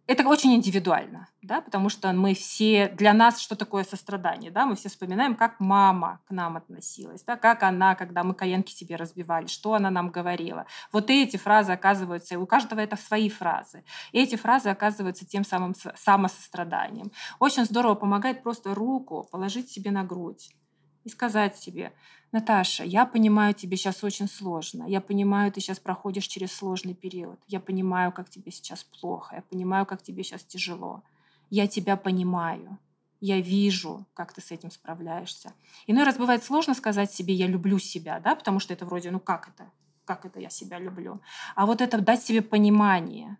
[0.07, 4.75] Это очень индивидуально, да, потому что мы все, для нас что такое сострадание, да, мы
[4.75, 9.45] все вспоминаем, как мама к нам относилась, да, как она, когда мы коленки себе разбивали,
[9.45, 10.65] что она нам говорила.
[10.91, 15.75] Вот эти фразы оказываются, у каждого это свои фразы, и эти фразы оказываются тем самым
[15.93, 17.11] самосостраданием.
[17.37, 20.55] Очень здорово помогает просто руку положить себе на грудь
[21.03, 21.93] и сказать себе,
[22.31, 24.83] Наташа, я понимаю, тебе сейчас очень сложно.
[24.87, 27.39] Я понимаю, ты сейчас проходишь через сложный период.
[27.47, 29.37] Я понимаю, как тебе сейчас плохо.
[29.37, 31.03] Я понимаю, как тебе сейчас тяжело.
[31.49, 32.77] Я тебя понимаю.
[33.19, 35.53] Я вижу, как ты с этим справляешься.
[35.87, 39.19] Иной раз бывает сложно сказать себе «я люблю себя», да, потому что это вроде «ну
[39.19, 39.69] как это?
[40.05, 41.19] Как это я себя люблю?»
[41.55, 43.37] А вот это дать себе понимание.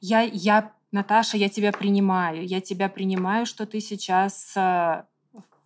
[0.00, 2.46] Я, я Наташа, я тебя принимаю.
[2.46, 5.04] Я тебя принимаю, что ты сейчас э,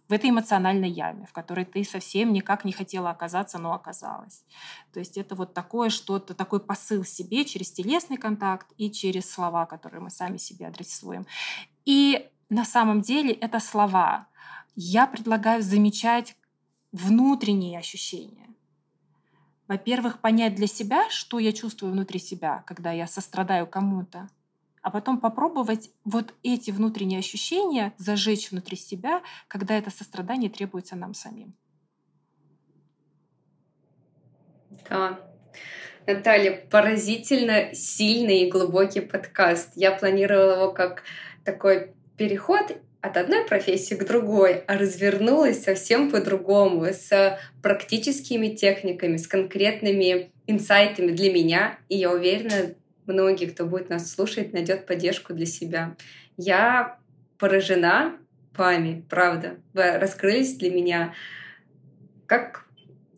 [0.08, 4.44] в этой эмоциональной яме, в которой ты совсем никак не хотела оказаться, но оказалась.
[4.92, 9.66] То есть это вот такое что-то, такой посыл себе через телесный контакт и через слова,
[9.66, 11.26] которые мы сами себе адресуем.
[11.84, 14.28] И на самом деле это слова.
[14.74, 16.36] Я предлагаю замечать
[16.92, 18.48] внутренние ощущения.
[19.66, 24.30] Во-первых, понять для себя, что я чувствую внутри себя, когда я сострадаю кому-то
[24.88, 31.12] а потом попробовать вот эти внутренние ощущения зажечь внутри себя, когда это сострадание требуется нам
[31.12, 31.54] самим.
[34.88, 35.20] Да.
[36.06, 39.72] Наталья, поразительно сильный и глубокий подкаст.
[39.74, 41.02] Я планировала его как
[41.44, 49.26] такой переход от одной профессии к другой, а развернулась совсем по-другому, с практическими техниками, с
[49.26, 51.78] конкретными инсайтами для меня.
[51.90, 52.74] И я уверена,
[53.08, 55.96] многие, кто будет нас слушать, найдет поддержку для себя.
[56.36, 56.98] Я
[57.38, 58.16] поражена
[58.58, 59.56] вами, правда.
[59.72, 61.14] Вы раскрылись для меня
[62.26, 62.66] как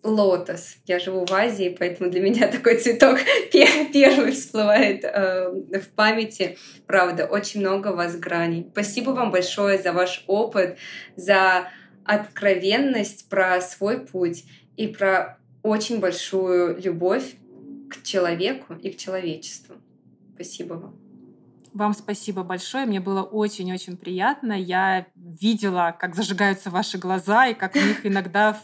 [0.02, 0.76] лотос.
[0.86, 3.18] Я живу в Азии, поэтому для меня такой цветок
[3.50, 6.56] первый всплывает э, в памяти.
[6.86, 8.68] Правда, очень много вас граней.
[8.72, 10.78] Спасибо вам большое за ваш опыт,
[11.16, 11.68] за
[12.04, 14.44] откровенность про свой путь
[14.76, 17.34] и про очень большую любовь
[17.90, 19.76] к человеку и к человечеству.
[20.34, 20.94] Спасибо вам.
[21.72, 22.84] Вам спасибо большое.
[22.84, 24.54] Мне было очень-очень приятно.
[24.54, 28.60] Я видела, как зажигаются ваши глаза, и как у них иногда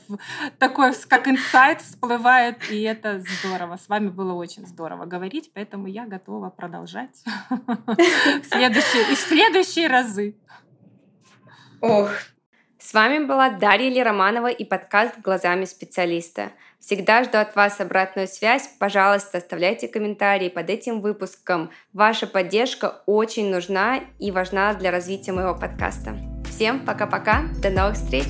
[0.58, 2.68] такой, как инсайт всплывает.
[2.70, 3.76] И это здорово.
[3.76, 10.34] С вами было очень здорово говорить, поэтому я готова продолжать в следующие, в следующие разы.
[11.80, 12.10] Ох,
[12.78, 16.52] с вами была Дарья Лероманова и подкаст «Глазами специалиста».
[16.86, 18.70] Всегда жду от вас обратную связь.
[18.78, 21.72] Пожалуйста, оставляйте комментарии под этим выпуском.
[21.92, 26.16] Ваша поддержка очень нужна и важна для развития моего подкаста.
[26.48, 27.46] Всем пока-пока.
[27.60, 28.28] До новых встреч!